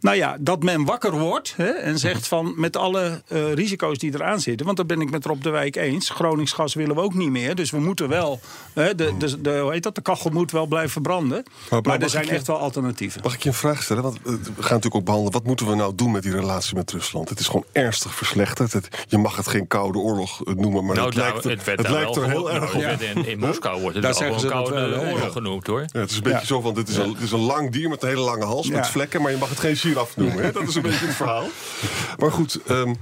nou 0.00 0.16
ja, 0.16 0.36
dat 0.40 0.62
men 0.62 0.84
wakker 0.84 1.18
wordt 1.18 1.54
hè, 1.56 1.68
en 1.68 1.98
zegt 1.98 2.28
van 2.28 2.54
met 2.56 2.76
alle 2.76 3.22
risico's 3.54 3.98
die 3.98 4.14
eraan 4.14 4.40
zitten. 4.40 4.66
Want 4.66 4.78
daar 4.78 4.86
ben 4.86 5.00
ik 5.00 5.10
met 5.10 5.24
Rob 5.24 5.42
de 5.42 5.50
Wijk 5.50 5.76
eens. 5.76 6.10
Groningsgas 6.10 6.74
willen 6.74 6.94
we 6.94 7.00
ook 7.00 7.14
niet 7.14 7.30
meer. 7.30 7.54
Dus 7.54 7.70
we 7.70 7.80
moeten 7.80 8.08
wel, 8.08 8.40
hè, 8.74 8.94
de, 8.94 9.16
de, 9.18 9.40
de, 9.40 9.58
hoe 9.58 9.72
heet 9.72 9.82
dat, 9.82 9.94
de 9.94 10.02
kachel 10.02 10.30
moet 10.30 10.50
wel 10.50 10.65
blijven 10.68 11.02
branden. 11.02 11.42
maar 11.70 11.80
Maar, 11.82 12.00
er 12.00 12.10
zijn 12.10 12.24
je- 12.26 12.30
echt 12.30 12.46
wel 12.46 12.58
alternatieven. 12.58 13.20
Mag 13.22 13.34
ik 13.34 13.42
je 13.42 13.48
een 13.48 13.54
vraag 13.54 13.82
stellen? 13.82 14.02
Want 14.02 14.16
eh, 14.16 14.22
we 14.24 14.32
gaan 14.32 14.54
natuurlijk 14.56 14.94
ook 14.94 15.04
behandelen. 15.04 15.32
Wat 15.32 15.44
moeten 15.44 15.66
we 15.66 15.74
nou 15.74 15.94
doen 15.94 16.10
met 16.10 16.22
die 16.22 16.32
relatie 16.32 16.74
met 16.76 16.90
Rusland? 16.92 17.28
Het 17.28 17.38
is 17.40 17.46
gewoon 17.46 17.64
ernstig 17.72 18.14
verslechterd. 18.14 18.72
Het- 18.72 19.04
je 19.08 19.18
mag 19.18 19.36
het 19.36 19.48
geen 19.48 19.66
koude 19.66 19.98
oorlog 19.98 20.44
eh, 20.44 20.54
noemen, 20.54 20.84
maar 20.84 20.94
nou, 20.94 21.06
het 21.06 21.16
lijkt, 21.16 21.44
er- 21.44 21.50
het 21.50 21.66
het 21.66 21.88
lijkt 21.88 22.14
wel 22.14 22.24
er 22.24 22.30
heel 22.30 22.50
erg 22.52 22.72
Nou, 22.72 22.84
op. 22.84 22.90
het 22.90 23.00
werd 23.00 23.16
in, 23.16 23.26
in 23.26 23.38
Moskou 23.38 23.80
wordt 23.80 23.94
het 23.96 24.04
Daar 24.04 24.28
wel 24.28 24.40
dat 24.40 24.50
koude 24.50 24.70
wel, 24.88 25.00
oorlog 25.00 25.22
Ja. 25.22 25.28
genoemd 25.30 25.66
hoor. 25.66 25.80
Ja, 25.80 26.00
het 26.00 26.10
is 26.10 26.16
een 26.16 26.22
beetje 26.22 26.38
Ja. 26.38 26.44
zo 26.44 26.60
van, 26.60 26.74
dit 26.74 26.88
is, 26.88 26.96
een, 26.96 27.12
dit 27.12 27.22
is 27.22 27.32
een 27.32 27.38
lang 27.40 27.70
dier 27.72 27.88
met 27.88 28.02
een 28.02 28.08
hele 28.08 28.20
lange 28.20 28.44
hals, 28.44 28.68
met 28.68 28.88
vlekken, 28.88 29.22
maar 29.22 29.30
je 29.30 29.36
mag 29.38 29.48
het 29.48 29.58
geen 29.58 29.76
giraf 29.76 30.16
noemen. 30.16 30.42
Hè? 30.44 30.52
Dat 30.52 30.62
is 30.68 30.74
een 30.74 30.82
beetje 30.82 31.06
het 31.06 31.14
verhaal. 31.14 31.44
Maar 32.18 32.32
goed, 32.32 32.60
ehm, 32.66 32.94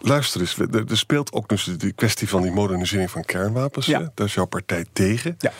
luister 0.00 0.40
eens, 0.40 0.56
er, 0.58 0.84
speelt 0.98 1.32
ook 1.32 1.48
dus 1.48 1.64
die 1.76 1.92
kwestie 1.92 2.28
van 2.28 2.42
die 2.42 2.50
modernisering 2.52 3.10
van 3.10 3.24
kernwapens. 3.24 3.86
Ja. 3.86 4.10
Daar 4.14 4.26
is 4.26 4.34
jouw 4.34 4.44
partij 4.46 4.84
tegen. 4.92 5.34
Ja. 5.38 5.52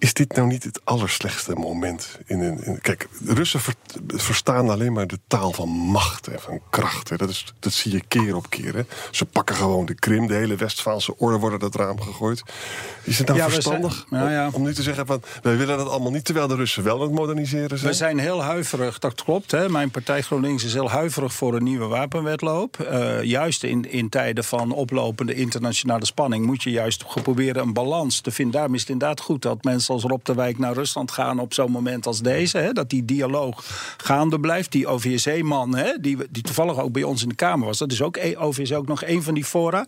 Is 0.00 0.14
dit 0.14 0.36
nou 0.36 0.48
niet 0.48 0.64
het 0.64 0.80
allerslechtste 0.84 1.54
moment? 1.54 2.18
In, 2.26 2.40
een- 2.40 2.64
in, 2.64 2.80
kijk, 2.80 3.08
Russen 3.24 3.60
ver- 3.60 3.74
verstaan 4.06 4.70
alleen 4.70 4.92
maar 4.92 5.06
de 5.06 5.18
taal 5.26 5.52
van 5.52 5.68
macht 5.68 6.26
en 6.28 6.40
van 6.40 6.60
kracht. 6.70 7.08
Hè. 7.08 7.16
Dat, 7.16 7.28
is, 7.28 7.54
dat 7.58 7.72
zie 7.72 7.92
je 7.92 8.02
keer 8.08 8.36
op 8.36 8.50
keer. 8.50 8.74
Hè. 8.74 8.82
Ze 9.10 9.24
pakken 9.24 9.56
gewoon 9.56 9.86
de 9.86 9.94
Krim, 9.94 10.26
de 10.26 10.34
hele 10.34 10.56
Westfaalse 10.56 11.16
orde 11.18 11.38
wordt 11.38 11.52
uit 11.62 11.72
het 11.74 11.82
raam 11.82 12.00
gegooid. 12.00 12.42
Is 13.02 13.18
het 13.18 13.26
nou 13.26 13.38
Ja, 13.38 13.50
verstandig 13.50 14.06
zijn- 14.08 14.20
nou 14.22 14.32
ja. 14.32 14.46
om, 14.46 14.54
om 14.54 14.62
nu 14.62 14.74
te 14.74 14.82
zeggen 14.82 15.06
van 15.06 15.22
wij 15.42 15.56
willen 15.56 15.76
dat 15.78 15.88
allemaal 15.88 16.10
niet, 16.10 16.24
terwijl 16.24 16.46
de 16.46 16.54
Russen 16.54 16.82
wel 16.82 16.94
aan 16.96 17.00
het 17.02 17.12
moderniseren 17.12 17.78
zijn? 17.78 17.90
We 17.90 17.96
zijn 17.96 18.18
heel 18.18 18.42
huiverig, 18.42 18.98
dat 18.98 19.24
klopt. 19.24 19.50
Hè. 19.50 19.68
Mijn 19.68 19.90
partij 19.90 20.22
GroenLinks 20.22 20.64
is 20.64 20.72
heel 20.72 20.90
huiverig 20.90 21.32
voor 21.32 21.54
een 21.54 21.62
nieuwe 21.64 21.86
wapenwetloop. 21.86 22.80
Eh, 22.80 23.22
juist 23.22 23.64
in, 23.64 23.90
in 23.92 24.08
tijden 24.08 24.44
van 24.44 24.72
oplopende 24.72 25.34
internationale 25.34 26.04
spanning 26.06 26.46
moet 26.46 26.62
je 26.62 26.70
juist 26.70 27.04
proberen 27.22 27.62
een 27.62 27.72
balans 27.72 28.20
te 28.20 28.30
vinden. 28.30 28.54
Daarom 28.54 28.74
is 28.74 28.80
het 28.80 28.90
inderdaad 28.90 29.20
goed 29.20 29.42
dat 29.42 29.64
mensen 29.64 29.89
als 29.90 30.02
Rob 30.02 30.24
de 30.24 30.34
Wijk 30.34 30.58
naar 30.58 30.72
Rusland 30.72 31.10
gaan 31.10 31.38
op 31.38 31.54
zo'n 31.54 31.70
moment 31.70 32.06
als 32.06 32.20
deze. 32.20 32.58
Hè. 32.58 32.72
Dat 32.72 32.90
die 32.90 33.04
dialoog 33.04 33.64
gaande 33.96 34.40
blijft. 34.40 34.72
Die 34.72 34.86
OVSE-man, 34.86 35.76
die, 36.00 36.16
die 36.30 36.42
toevallig 36.42 36.78
ook 36.78 36.92
bij 36.92 37.02
ons 37.02 37.22
in 37.22 37.28
de 37.28 37.34
Kamer 37.34 37.66
was, 37.66 37.78
dat 37.78 37.92
is 37.92 38.02
ook 38.02 38.16
e- 38.16 38.36
OVSE 38.36 38.76
ook 38.76 38.86
nog 38.86 39.04
een 39.04 39.22
van 39.22 39.34
die 39.34 39.44
fora. 39.44 39.86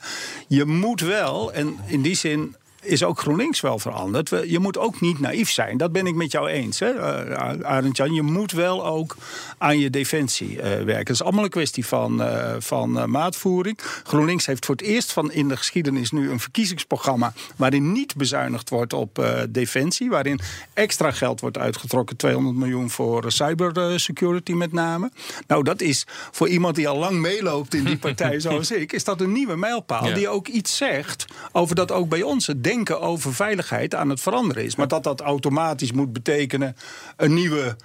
Je 0.49 0.65
moet 0.65 1.01
wel, 1.01 1.53
en 1.53 1.77
in 1.87 2.03
die 2.03 2.17
zin 2.17 2.57
is 2.83 3.05
ook 3.05 3.18
GroenLinks 3.18 3.61
wel 3.61 3.79
veranderd. 3.79 4.29
Je 4.47 4.59
moet 4.59 4.79
ook 4.79 5.01
niet 5.01 5.18
naïef 5.18 5.51
zijn. 5.51 5.77
Dat 5.77 5.92
ben 5.92 6.07
ik 6.07 6.14
met 6.14 6.33
jou 6.33 6.49
eens, 6.49 6.79
hè, 6.79 6.90
eh, 6.90 7.66
Arend 7.66 7.97
Jan. 7.97 8.12
Je 8.12 8.23
moet 8.23 8.53
wel 8.53 8.87
ook 8.87 9.16
aan 9.59 9.79
je 9.79 9.90
defensie 9.90 10.61
eh, 10.61 10.71
werken. 10.71 10.97
Het 10.97 11.09
is 11.09 11.23
allemaal 11.23 11.45
een 11.45 11.51
kwestie 11.51 11.87
van, 11.87 12.23
eh, 12.23 12.55
van 12.59 13.11
maatvoering. 13.11 13.79
GroenLinks 14.05 14.47
heeft 14.47 14.66
voor 14.66 14.75
het 14.75 14.85
eerst 14.85 15.12
van 15.12 15.33
in 15.33 15.49
de 15.49 15.57
geschiedenis 15.57 16.11
nu 16.11 16.31
een 16.31 16.40
verkiezingsprogramma... 16.40 17.33
waarin 17.57 17.92
niet 17.92 18.16
bezuinigd 18.16 18.71
wordt 18.71 18.92
op 18.92 19.25
defensie. 19.49 20.11
Waarin 20.11 20.40
extra 20.75 21.11
geld 21.11 21.40
wordt 21.40 21.59
uitgetrokken. 21.59 22.16
200 22.16 22.57
miljoen 22.57 22.90
voor 22.90 23.33
cybersecurity 23.33 24.53
met 24.53 24.73
name. 24.73 25.11
Nou, 25.47 25.62
dat 25.62 25.81
is 25.81 26.07
voor 26.31 26.49
iemand 26.49 26.75
die 26.75 26.88
al 26.88 26.99
lang 26.99 27.21
meeloopt 27.21 27.75
in 27.75 27.85
die 27.85 27.99
partij 27.99 28.40
zoals 28.47 28.71
ik... 28.71 28.92
is 28.92 29.05
dat 29.05 29.21
een 29.21 29.33
nieuwe 29.33 29.57
mijlpaal 29.57 30.09
Ja. 30.09 30.14
die 30.14 30.29
ook 30.29 30.49
iets 30.49 30.77
zegt 30.77 31.25
over 31.53 31.75
dat 31.75 31.92
ook 31.92 32.09
bij 32.09 32.23
ons 32.23 32.47
het 32.47 32.64
denken 32.72 33.00
over 33.00 33.35
veiligheid 33.35 33.94
aan 33.94 34.08
het 34.08 34.20
veranderen 34.20 34.64
is. 34.64 34.76
Maar 34.76 34.88
dat 34.88 35.04
dat 35.04 35.20
automatisch 35.20 35.92
moet 35.92 36.12
betekenen 36.12 36.76
een 37.16 37.35
nieuwe 37.35 37.76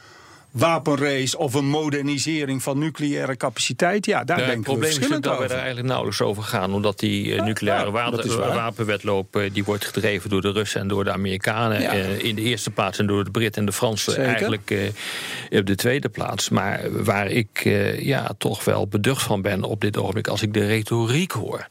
wapenrace 0.52 1.38
of 1.38 1.54
een 1.54 1.68
modernisering 1.68 2.64
van 2.64 2.80
nucleaire 2.80 3.38
capaciteit. 3.38 4.06
Ja, 4.06 4.24
daar 4.24 4.38
denken 4.38 4.56
we 4.58 4.62
probleem 4.62 4.90
is 4.90 5.08
dat 5.20 5.38
we 5.38 5.44
er 5.44 5.52
eigenlijk 5.52 5.88
nauwelijks 5.88 6.22
over 6.22 6.44
gaan. 6.44 6.74
Omdat 6.74 7.00
die 7.00 7.36
eh, 7.36 7.44
nucleaire 7.44 7.92
ja, 7.92 8.54
wapenwetloop 8.54 9.36
eh, 9.36 9.54
die 9.54 9.64
wordt 9.64 9.86
gedreven 9.86 10.30
door 10.30 10.42
de 10.42 10.52
Russen 10.52 10.82
en 10.82 10.88
door 10.88 11.04
de 11.04 11.12
Amerikanen. 11.12 11.82
Ja. 11.82 11.94
eh, 11.94 12.24
in 12.24 12.36
de 12.36 12.42
eerste 12.42 12.72
plaats 12.72 13.00
en 13.00 13.08
door 13.08 13.24
de 13.24 13.32
Britten 13.32 13.62
en 13.62 13.68
de 13.68 13.74
Fransen 13.74 14.14
Zeker. 14.14 14.28
eigenlijk 14.28 14.94
op 15.50 15.66
de 15.66 15.76
tweede 15.76 16.10
plaats. 16.10 16.50
Maar 16.50 17.04
waar 17.04 17.28
ik 17.28 17.64
ja, 18.00 18.32
toch 18.38 18.64
wel 18.64 18.88
beducht 18.88 19.24
van 19.24 19.42
ben 19.42 19.64
op 19.64 19.82
dit 19.82 19.98
ogenblik 19.98 20.28
als 20.28 20.42
ik 20.42 20.54
de 20.54 20.66
retoriek 20.66 21.32
hoor. 21.32 21.68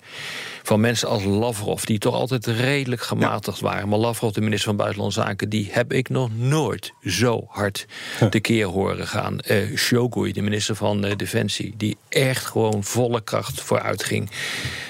Van 0.66 0.81
mensen 0.81 1.09
als 1.09 1.24
Lavrov, 1.24 1.83
die 1.83 1.98
toch 1.98 2.14
altijd 2.14 2.46
redelijk 2.46 3.02
gematigd 3.02 3.61
waren. 3.61 3.88
Maar 3.88 3.98
Lavrov, 3.98 4.33
de 4.33 4.40
minister 4.40 4.68
van 4.68 4.76
Buitenlandse 4.76 5.20
Zaken, 5.20 5.48
die 5.48 5.68
heb 5.70 5.92
ik 5.92 6.09
nog 6.09 6.31
nooit 6.37 6.92
zo 7.05 7.46
hard 7.48 7.87
tekeer 8.31 8.66
horen 8.66 9.07
gaan. 9.07 9.40
Eh 9.40 9.76
Shogui, 9.76 10.33
de 10.33 10.42
minister 10.42 10.74
van 10.74 11.05
eh, 11.05 11.16
Defensie, 11.16 11.74
die 11.76 11.96
echt 12.09 12.46
gewoon 12.46 12.85
volle 12.85 13.20
kracht 13.20 13.61
vooruit 13.61 14.05
ging. 14.05 14.31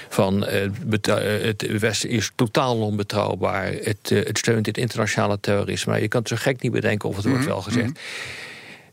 Van 0.09 0.45
eh, 0.45 0.69
het 1.41 1.79
Westen 1.79 2.09
is 2.09 2.31
totaal 2.35 2.77
onbetrouwbaar. 2.77 3.65
Het, 3.65 4.09
het 4.09 4.37
steunt 4.37 4.65
het 4.65 4.77
internationale 4.77 5.39
terrorisme. 5.39 6.01
Je 6.01 6.07
kan 6.07 6.19
het 6.19 6.29
zo 6.29 6.35
gek 6.39 6.61
niet 6.61 6.71
bedenken 6.71 7.09
of 7.09 7.15
het 7.15 7.25
wordt 7.25 7.45
wel 7.45 7.61
gezegd. 7.61 7.91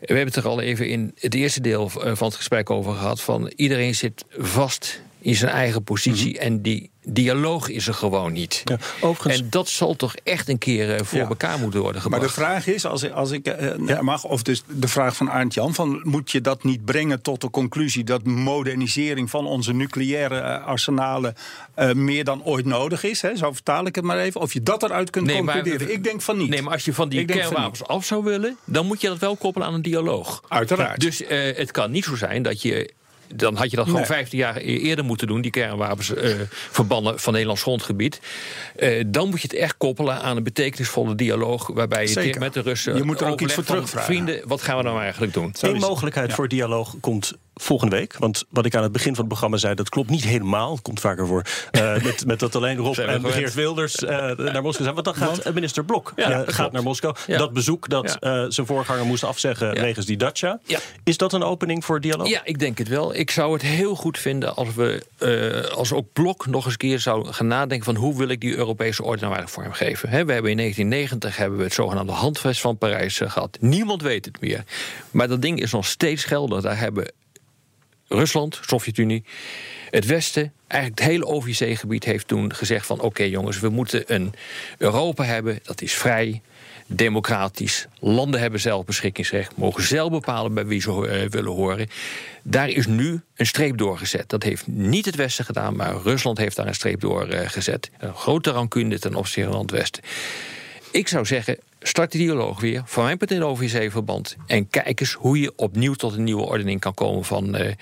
We 0.00 0.14
hebben 0.14 0.26
het 0.34 0.36
er 0.36 0.48
al 0.48 0.60
even 0.60 0.88
in 0.88 1.14
het 1.18 1.34
eerste 1.34 1.60
deel 1.60 1.88
van 1.88 2.26
het 2.26 2.36
gesprek 2.36 2.70
over 2.70 2.92
gehad. 2.92 3.20
Van 3.20 3.52
iedereen 3.56 3.94
zit 3.94 4.24
vast 4.38 5.02
in 5.24 5.34
zijn 5.37 5.50
eigen 5.52 5.84
positie. 5.84 6.38
En 6.38 6.62
die 6.62 6.90
dialoog 7.06 7.68
is 7.68 7.87
er 7.87 7.94
gewoon 7.94 8.32
niet. 8.32 8.62
Ja, 8.64 8.78
overigens- 9.00 9.42
En 9.42 9.50
dat 9.50 9.68
zal 9.68 9.96
toch 9.96 10.14
echt 10.22 10.48
een 10.48 10.58
keer 10.58 10.94
eh, 10.94 11.04
voor 11.04 11.18
Ja. 11.18 11.28
elkaar 11.28 11.58
moeten 11.58 11.80
worden 11.80 12.02
Maar 12.02 12.10
gebracht. 12.12 12.34
de 12.34 12.40
vraag 12.40 12.66
is, 12.66 12.84
als, 12.87 13.02
ik- 13.02 13.12
als 13.12 13.30
ik 13.30 13.46
eh, 13.46 14.00
mag, 14.00 14.24
of 14.24 14.42
dus 14.42 14.62
de 14.66 14.88
vraag 14.88 15.16
van 15.16 15.28
Arndt 15.28 15.54
Jan: 15.54 15.74
van, 15.74 16.00
moet 16.02 16.30
je 16.30 16.40
dat 16.40 16.64
niet 16.64 16.84
brengen 16.84 17.22
tot 17.22 17.40
de 17.40 17.50
conclusie 17.50 18.04
dat 18.04 18.24
modernisering 18.24 19.30
van 19.30 19.46
onze 19.46 19.72
nucleaire 19.72 20.38
eh, 20.40 20.64
arsenalen 20.66 21.34
eh, 21.74 21.92
meer 21.92 22.24
dan 22.24 22.44
ooit 22.44 22.64
nodig 22.64 23.02
is? 23.04 23.22
Hè? 23.22 23.37
Zo 23.37 23.52
vertaal 23.52 23.87
ik 23.87 23.94
het 23.94 24.04
maar 24.04 24.18
even. 24.18 24.40
Of 24.40 24.52
je 24.52 24.62
dat 24.62 24.82
eruit 24.82 25.10
kunt 25.10 25.26
Nee, 25.26 25.42
maar- 25.42 25.54
concluderen. 25.54 25.92
ik 25.94 26.04
denk 26.04 26.22
van 26.22 26.37
niet. 26.37 26.48
Nee, 26.48 26.62
maar 26.62 26.72
als 26.72 26.84
je 26.84 26.94
van 26.94 27.08
die 27.08 27.24
kernwapens 27.24 27.84
af 27.87 28.04
zou 28.04 28.24
willen, 28.24 28.56
dan 28.64 28.87
moet 28.87 29.00
je 29.00 29.08
dat 29.08 29.18
wel 29.18 29.37
koppelen 29.37 29.68
aan 29.68 29.74
een 29.74 29.82
dialoog. 29.82 30.42
Uiteraard. 30.48 31.00
Dus 31.00 31.22
eh, 31.22 31.56
het 31.56 31.70
kan 31.70 31.90
niet 31.90 32.04
zo 32.04 32.16
zijn 32.16 32.42
dat 32.42 32.62
je. 32.62 32.92
Dan 33.34 33.56
had 33.56 33.70
je 33.70 33.76
dat 33.76 33.84
gewoon 33.84 34.00
Nee. 34.00 34.10
15 34.10 34.38
jaar 34.38 34.56
e- 34.56 34.60
eerder 34.60 35.04
moeten 35.04 35.26
doen, 35.26 35.40
die 35.40 35.50
kernwapens 35.50 36.14
eh, 36.14 36.34
verbannen 36.50 37.20
van 37.20 37.32
Nederlands 37.32 37.62
grondgebied. 37.62 38.20
Eh, 38.76 39.04
dan 39.06 39.28
moet 39.28 39.40
je 39.40 39.48
het 39.50 39.56
echt 39.56 39.76
koppelen 39.76 40.20
aan 40.20 40.37
een 40.37 40.42
betekenisvolle 40.42 41.14
dialoog. 41.14 41.66
Waarbij 41.66 42.02
je 42.02 42.08
Zeker. 42.08 42.40
met 42.40 42.52
de 42.54 42.60
Russen. 42.60 42.96
Je 42.96 43.02
moet 43.04 43.20
er 43.20 43.26
ook 43.26 43.40
iets 43.40 43.54
voor 43.54 43.64
terugvragen. 43.64 44.06
Vrienden, 44.12 44.40
wat 44.44 44.62
gaan 44.62 44.76
we 44.76 44.82
nou 44.82 45.00
eigenlijk 45.00 45.32
doen? 45.32 45.54
Eén 45.60 45.78
mogelijkheid 45.78 46.32
voor 46.32 46.48
dialoog 46.48 46.94
komt 47.00 47.32
volgende 47.54 47.96
week. 47.96 48.16
Want 48.18 48.44
wat 48.50 48.66
ik 48.66 48.74
aan 48.74 48.82
het 48.82 48.92
begin 48.92 49.10
van 49.10 49.18
het 49.18 49.28
programma 49.28 49.56
zei, 49.56 49.74
dat 49.74 49.88
klopt 49.88 50.10
niet 50.10 50.24
helemaal. 50.24 50.78
Komt 50.82 51.00
vaker 51.00 51.26
voor. 51.26 51.42
Eh, 51.70 52.02
met, 52.04 52.26
met 52.26 52.40
dat 52.40 52.54
alleen 52.54 52.76
Rob 52.76 52.98
en. 52.98 53.32
Geert 53.32 53.54
Wilders 53.54 53.94
eh, 53.94 54.08
naar 54.36 54.62
Moskou 54.62 54.82
zijn. 54.82 54.94
Want 54.94 55.04
dan 55.04 55.14
gaat 55.14 55.54
minister 55.54 55.84
Blok 55.84 56.12
Ja, 56.16 56.30
eh, 56.30 56.54
gaat 56.54 56.72
naar 56.72 56.82
Moskou. 56.82 57.14
Ja. 57.26 57.38
Dat 57.38 57.52
bezoek 57.52 57.88
dat 57.88 58.16
Ja. 58.20 58.50
zijn 58.50 58.66
voorganger 58.66 59.04
moest 59.04 59.24
afzeggen 59.24 59.74
wegens 59.74 60.06
die 60.06 60.16
Dacia. 60.16 60.60
Is 61.04 61.16
dat 61.16 61.32
een 61.32 61.42
opening 61.42 61.84
voor 61.84 62.00
dialoog? 62.00 62.28
Ja, 62.28 62.40
ik 62.44 62.58
denk 62.58 62.78
het 62.78 62.88
wel. 62.88 63.14
Ik 63.14 63.30
zou 63.30 63.52
het 63.52 63.62
heel 63.62 63.94
goed 63.94 64.18
vinden 64.18 64.56
als 64.56 64.74
we 64.74 65.02
als 65.74 65.92
ook 65.92 66.12
Blok 66.12 66.46
nog 66.46 66.64
eens 66.64 66.72
een 66.72 66.78
keer 66.78 67.00
zouden 67.00 67.34
gaan 67.34 67.46
nadenken 67.46 67.84
van 67.84 67.94
hoe 67.96 68.16
wil 68.16 68.28
ik 68.28 68.40
die 68.40 68.56
Europese 68.56 69.02
orde 69.02 69.20
nou 69.20 69.34
eigenlijk 69.34 69.64
vormgeven. 69.64 70.08
We 70.08 70.32
hebben 70.32 70.50
in 70.50 70.56
1990 70.56 71.36
hebben 71.36 71.58
we 71.58 71.64
het 71.64 71.74
zogenaamde 71.74 72.12
handvest 72.12 72.60
van 72.60 72.78
Parijs 72.78 73.20
eh, 73.20 73.30
gehad. 73.30 73.56
Niemand 73.60 74.02
weet 74.02 74.24
het 74.24 74.40
meer. 74.40 74.64
Maar 75.10 75.28
dat 75.28 75.42
ding 75.42 75.60
is 75.60 75.72
nog 75.72 75.86
steeds 75.86 76.24
geldig. 76.24 76.62
Daar 76.62 76.78
hebben 76.78 77.12
Rusland, 78.08 78.60
Sovjet-Unie, 78.66 79.24
het 79.90 80.06
Westen, 80.06 80.52
eigenlijk 80.66 81.00
het 81.00 81.10
hele 81.10 81.26
OVC-gebied 81.26 82.04
heeft 82.04 82.28
toen 82.28 82.54
gezegd 82.54 82.86
van 82.86 83.00
oké 83.00 83.22
jongens, 83.22 83.60
we 83.60 83.68
moeten 83.68 84.14
een 84.14 84.34
Europa 84.78 85.24
hebben 85.24 85.58
dat 85.62 85.82
is 85.82 85.94
vrij, 85.94 86.42
democratisch. 86.86 87.86
Landen 88.00 88.40
hebben 88.40 88.60
zelf 88.60 88.84
beschikkingsrecht, 88.84 89.56
mogen 89.56 89.82
zelf 89.82 90.10
bepalen 90.10 90.54
bij 90.54 90.66
wie 90.66 90.80
ze 90.80 91.08
eh, 91.08 91.30
willen 91.30 91.52
horen. 91.52 91.88
Daar 92.42 92.68
is 92.68 92.86
nu 92.86 93.20
een 93.36 93.46
streep 93.46 93.78
doorgezet. 93.78 94.28
Dat 94.28 94.42
heeft 94.42 94.66
niet 94.66 95.04
het 95.04 95.14
Westen 95.14 95.44
gedaan, 95.44 95.76
maar 95.76 95.96
Rusland 95.96 96.38
heeft 96.38 96.56
daar 96.56 96.66
een 96.66 96.74
streep 96.74 97.00
doorgezet. 97.00 97.52
gezet. 97.52 97.90
een 97.98 98.14
grote 98.14 98.50
rancune 98.50 98.98
ten 98.98 99.14
opzichte 99.14 99.50
van 99.50 99.60
het 99.60 99.70
Westen. 99.70 100.02
Ik 100.90 101.08
zou 101.08 101.26
zeggen, 101.26 101.58
start 101.86 102.12
de 102.12 102.18
dialoog 102.18 102.60
weer. 102.60 102.82
Van 102.84 103.04
mijn 103.04 103.18
part 103.18 103.30
in 103.30 103.44
OVC-verband. 103.44 104.36
En 104.46 104.68
kijk 104.68 105.00
eens 105.00 105.12
hoe 105.12 105.40
je 105.40 105.52
opnieuw 105.56 105.94
tot 105.94 106.14
een 106.14 106.24
nieuwe 106.24 106.42
ordening 106.42 106.80
kan 106.80 106.94
komen 106.94 107.24
van, 107.24 107.54
eh, 107.54 107.72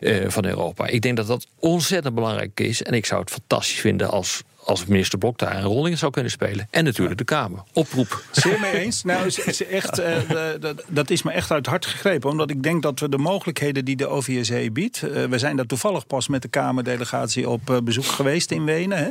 eh, 0.00 0.30
van 0.30 0.44
Europa. 0.44 0.86
Ik 0.86 1.00
denk 1.00 1.16
dat 1.16 1.26
dat 1.26 1.46
ontzettend 1.58 2.14
belangrijk 2.14 2.60
is. 2.60 2.82
En 2.82 2.92
ik 2.92 3.06
zou 3.06 3.20
het 3.20 3.30
fantastisch 3.30 3.80
vinden 3.80 4.10
als, 4.10 4.42
als 4.64 4.86
minister 4.86 5.18
Blok 5.18 5.38
daar 5.38 5.56
een 5.56 5.62
rol 5.62 5.86
in 5.86 5.98
zou 5.98 6.12
kunnen 6.12 6.30
spelen. 6.30 6.68
En 6.70 6.84
natuurlijk 6.84 7.18
de 7.18 7.24
Kamer. 7.24 7.62
Oproep. 7.72 8.22
Zeer 8.30 8.60
mee 8.60 8.72
eens. 8.78 9.02
Nou, 9.04 9.26
is, 9.26 9.38
is 9.38 9.64
echt, 9.66 9.98
eh, 9.98 10.16
de- 10.28 10.74
dat 10.88 11.10
is 11.10 11.22
me 11.22 11.30
echt 11.32 11.50
uit 11.50 11.58
het 11.58 11.68
hart 11.68 11.86
gegrepen. 11.86 12.30
Omdat 12.30 12.50
ik 12.50 12.62
denk 12.62 12.82
dat 12.82 13.00
we 13.00 13.08
de 13.08 13.18
mogelijkheden 13.18 13.84
die 13.84 13.96
de 13.96 14.06
OVSE 14.06 14.68
biedt. 14.72 15.02
eh, 15.02 15.24
we 15.24 15.38
zijn 15.38 15.56
daar 15.56 15.66
toevallig 15.66 16.06
pas 16.06 16.28
met 16.28 16.42
de 16.42 16.48
Kamerdelegatie 16.48 17.48
op 17.48 17.70
eh, 17.70 17.76
bezoek 17.84 18.04
geweest 18.04 18.50
in 18.50 18.64
Wenen. 18.64 18.98
Hè. 18.98 19.08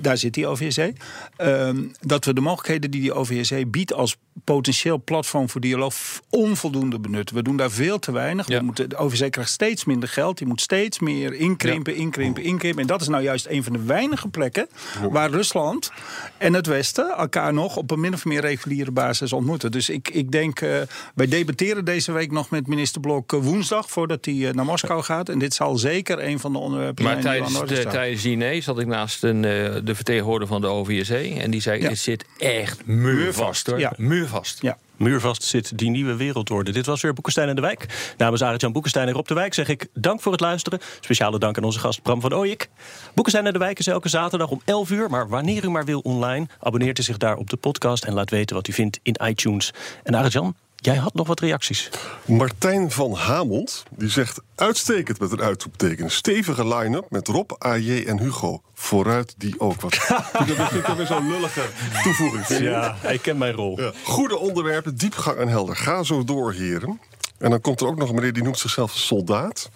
Daar 0.00 0.16
zit 0.18 0.34
die 0.34 0.46
OVSE. 0.46 0.92
Ehm, 1.36 1.82
dat 2.00 2.24
we 2.24 2.34
de 2.34 2.40
mogelijkheden 2.40 2.90
die 2.90 3.00
die 3.00 3.12
OVSE 3.12 3.66
biedt 3.66 3.92
als 3.92 4.16
potentieel 4.44 5.02
platform 5.04 5.50
voor 5.50 5.60
dialoog 5.60 5.94
onvoldoende 6.30 6.98
benutten. 6.98 7.36
We 7.36 7.42
doen 7.42 7.56
daar 7.56 7.70
veel 7.70 7.98
te 7.98 8.12
weinig. 8.12 8.48
Ja. 8.48 8.58
We 8.58 8.64
moeten, 8.64 8.88
de 8.88 8.96
OVSE 8.96 9.30
krijgt 9.30 9.50
steeds 9.50 9.84
minder 9.84 10.08
geld. 10.08 10.38
Die 10.38 10.46
moet 10.46 10.60
steeds 10.60 10.98
meer 10.98 11.34
inkrimpen, 11.34 11.94
inkrimpen, 11.96 12.42
inkrimpen. 12.42 12.80
En 12.80 12.86
dat 12.86 13.00
is 13.00 13.08
nou 13.08 13.22
juist 13.22 13.46
een 13.46 13.62
van 13.64 13.72
de 13.72 13.82
weinige 13.82 14.28
plekken 14.28 14.68
waar 15.10 15.30
Rusland 15.30 15.90
en 16.38 16.54
het 16.54 16.66
Westen 16.66 17.16
elkaar 17.16 17.52
nog 17.52 17.76
op 17.76 17.90
een 17.90 18.00
min 18.00 18.14
of 18.14 18.24
meer 18.24 18.40
reguliere 18.40 18.90
basis 18.90 19.32
ontmoeten. 19.32 19.70
Dus 19.70 19.88
ik, 19.88 20.08
ik 20.08 20.30
denk, 20.30 20.60
eh, 20.60 20.80
wij 21.14 21.26
debatteren 21.26 21.84
deze 21.84 22.12
week 22.12 22.30
nog 22.30 22.50
met 22.50 22.66
minister 22.66 23.00
Blok 23.00 23.32
eh, 23.32 23.40
woensdag 23.40 23.90
voordat 23.90 24.24
hij 24.24 24.48
eh, 24.48 24.54
naar 24.54 24.64
Moskou 24.64 25.02
gaat. 25.02 25.28
En 25.28 25.38
dit 25.38 25.54
zal 25.54 25.76
zeker 25.76 26.24
een 26.24 26.40
van 26.40 26.52
de 26.52 26.58
onderwerpen 26.58 27.04
Maar 27.04 27.22
zijn 27.22 27.42
die 27.42 27.52
tijdens 27.52 27.82
de 27.84 27.90
tijdens 27.90 28.22
die 28.22 28.36
diner 28.36 28.62
zat 28.62 28.78
ik 28.78 28.86
naast 28.86 29.22
een, 29.22 29.42
de 29.84 29.94
vertegenwoordiger 29.94 30.52
van 30.52 30.60
de 30.60 30.66
OVSE. 30.66 31.34
En 31.40 31.50
die 31.50 31.60
zei, 31.60 31.80
Ja. 31.80 31.88
het 31.88 31.98
zit 31.98 32.24
echt 32.38 32.86
muurvast 32.86 33.66
hoor. 33.66 33.78
Ja. 33.78 33.92
Muurvast. 33.96 34.22
muurvast. 34.22 34.62
Ja. 34.62 34.78
Muurvast 34.96 35.42
zit 35.42 35.78
die 35.78 35.90
nieuwe 35.90 36.16
wereldorde. 36.16 36.72
Dit 36.72 36.86
was 36.86 37.02
weer 37.02 37.12
Boekenstein 37.12 37.48
en 37.48 37.54
de 37.54 37.60
Wijk. 37.60 38.14
Namens 38.16 38.42
Arend-Jan 38.42 38.72
Boekenstein 38.72 39.08
en 39.08 39.14
Rob 39.14 39.26
de 39.26 39.34
Wijk 39.34 39.54
zeg 39.54 39.68
ik 39.68 39.86
dank 39.94 40.20
voor 40.20 40.32
het 40.32 40.40
luisteren. 40.40 40.78
Speciale 41.00 41.38
dank 41.38 41.56
aan 41.56 41.64
onze 41.64 41.78
gast 41.78 42.02
Bram 42.02 42.20
van 42.20 42.32
Ooyek. 42.32 42.68
Boekenstein 43.14 43.46
en 43.46 43.52
de 43.52 43.58
Wijk 43.58 43.78
is 43.78 43.86
elke 43.86 44.08
zaterdag 44.08 44.50
om 44.50 44.60
11 44.64 44.90
uur. 44.90 45.10
Maar 45.10 45.28
wanneer 45.28 45.64
u 45.64 45.70
maar 45.70 45.84
wil 45.84 46.00
online, 46.00 46.46
abonneert 46.60 46.98
u 46.98 47.02
zich 47.02 47.16
daar 47.16 47.36
op 47.36 47.50
de 47.50 47.56
podcast... 47.56 48.04
en 48.04 48.12
laat 48.12 48.30
weten 48.30 48.56
wat 48.56 48.68
u 48.68 48.72
vindt 48.72 49.00
in 49.02 49.16
iTunes. 49.24 49.72
En 50.02 50.16
Arend-Jan, 50.16 50.54
jij 50.84 50.96
had 50.96 51.14
nog 51.14 51.26
wat 51.26 51.40
reacties. 51.40 51.90
Martijn 52.26 52.90
van 52.90 53.14
Hamond 53.14 53.82
die 53.96 54.08
zegt 54.08 54.40
uitstekend 54.54 55.20
met 55.20 55.32
een 55.32 55.40
uitroepteken. 55.40 56.10
Stevige 56.10 56.66
line-up 56.66 57.10
met 57.10 57.28
Rob, 57.28 57.50
AJ 57.58 58.04
en 58.06 58.18
Hugo. 58.18 58.62
Vooruit 58.74 59.34
die 59.36 59.60
ook. 59.60 59.80
Wat 59.80 59.90
dat 60.08 60.68
vind 60.68 60.86
ik 60.86 60.94
weer 60.96 61.06
zo'n 61.06 61.30
lullige 61.30 61.62
toevoeging. 62.02 62.60
Ja, 62.60 62.96
hij 62.98 63.18
kent 63.18 63.38
mijn 63.38 63.52
rol. 63.52 63.80
Ja. 63.80 63.92
Goede 64.04 64.38
onderwerpen, 64.38 64.96
diepgang 64.96 65.36
en 65.36 65.48
helder. 65.48 65.76
Ga 65.76 66.02
zo 66.02 66.24
door, 66.24 66.52
heren. 66.52 67.00
En 67.38 67.50
dan 67.50 67.60
komt 67.60 67.80
er 67.80 67.86
ook 67.86 67.96
nog 67.96 68.08
een 68.08 68.14
meneer 68.14 68.32
die 68.32 68.42
noemt 68.42 68.58
zichzelf 68.58 68.92
soldaat. 68.92 69.70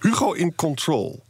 Hugo 0.00 0.32
in 0.32 0.54
control. 0.54 1.22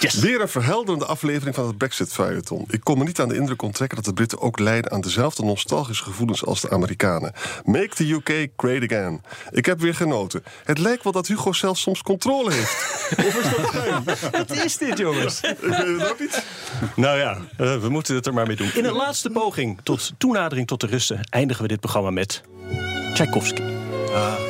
Yes. 0.00 0.14
Weer 0.14 0.40
een 0.40 0.48
verhelderende 0.48 1.06
aflevering 1.06 1.54
van 1.54 1.66
het 1.66 1.78
Brexit-feuilleton. 1.78 2.64
Ik 2.68 2.80
kon 2.84 2.98
me 2.98 3.04
niet 3.04 3.20
aan 3.20 3.28
de 3.28 3.34
indruk 3.34 3.62
onttrekken 3.62 3.96
dat 3.96 4.06
de 4.06 4.12
Britten 4.12 4.40
ook 4.40 4.58
lijden 4.58 4.90
aan 4.90 5.00
dezelfde 5.00 5.44
nostalgische 5.44 6.04
gevoelens 6.04 6.44
als 6.44 6.60
de 6.60 6.70
Amerikanen. 6.70 7.32
Make 7.64 7.88
the 7.88 8.12
UK 8.12 8.48
great 8.56 8.82
again. 8.82 9.22
Ik 9.50 9.66
heb 9.66 9.80
weer 9.80 9.94
genoten. 9.94 10.44
Het 10.64 10.78
lijkt 10.78 11.04
wel 11.04 11.12
dat 11.12 11.26
Hugo 11.26 11.52
zelf 11.52 11.78
soms 11.78 12.02
controle 12.02 12.52
heeft. 12.52 12.72
of 13.26 13.34
is 13.34 13.56
dat 13.56 13.66
geheim? 13.66 14.04
Wat 14.30 14.50
is 14.64 14.76
dit, 14.76 14.98
jongens? 14.98 15.40
Ik 15.40 15.58
weet 15.60 16.00
het 16.00 16.10
ook 16.10 16.20
niet. 16.20 16.44
Nou 16.96 17.18
ja, 17.18 17.38
eh, 17.56 17.80
we 17.80 17.88
moeten 17.88 18.14
het 18.14 18.26
er 18.26 18.34
maar 18.34 18.46
mee 18.46 18.56
doen. 18.56 18.70
In 18.74 18.84
een 18.84 18.96
laatste 18.96 19.30
poging 19.30 19.78
tot 19.82 20.12
toenadering 20.18 20.66
tot 20.66 20.80
de 20.80 20.86
Russen 20.86 21.20
eindigen 21.30 21.62
we 21.62 21.68
dit 21.68 21.80
programma 21.80 22.10
met 22.10 22.42
Tchaikovsky. 23.14 23.62
De 23.62 24.49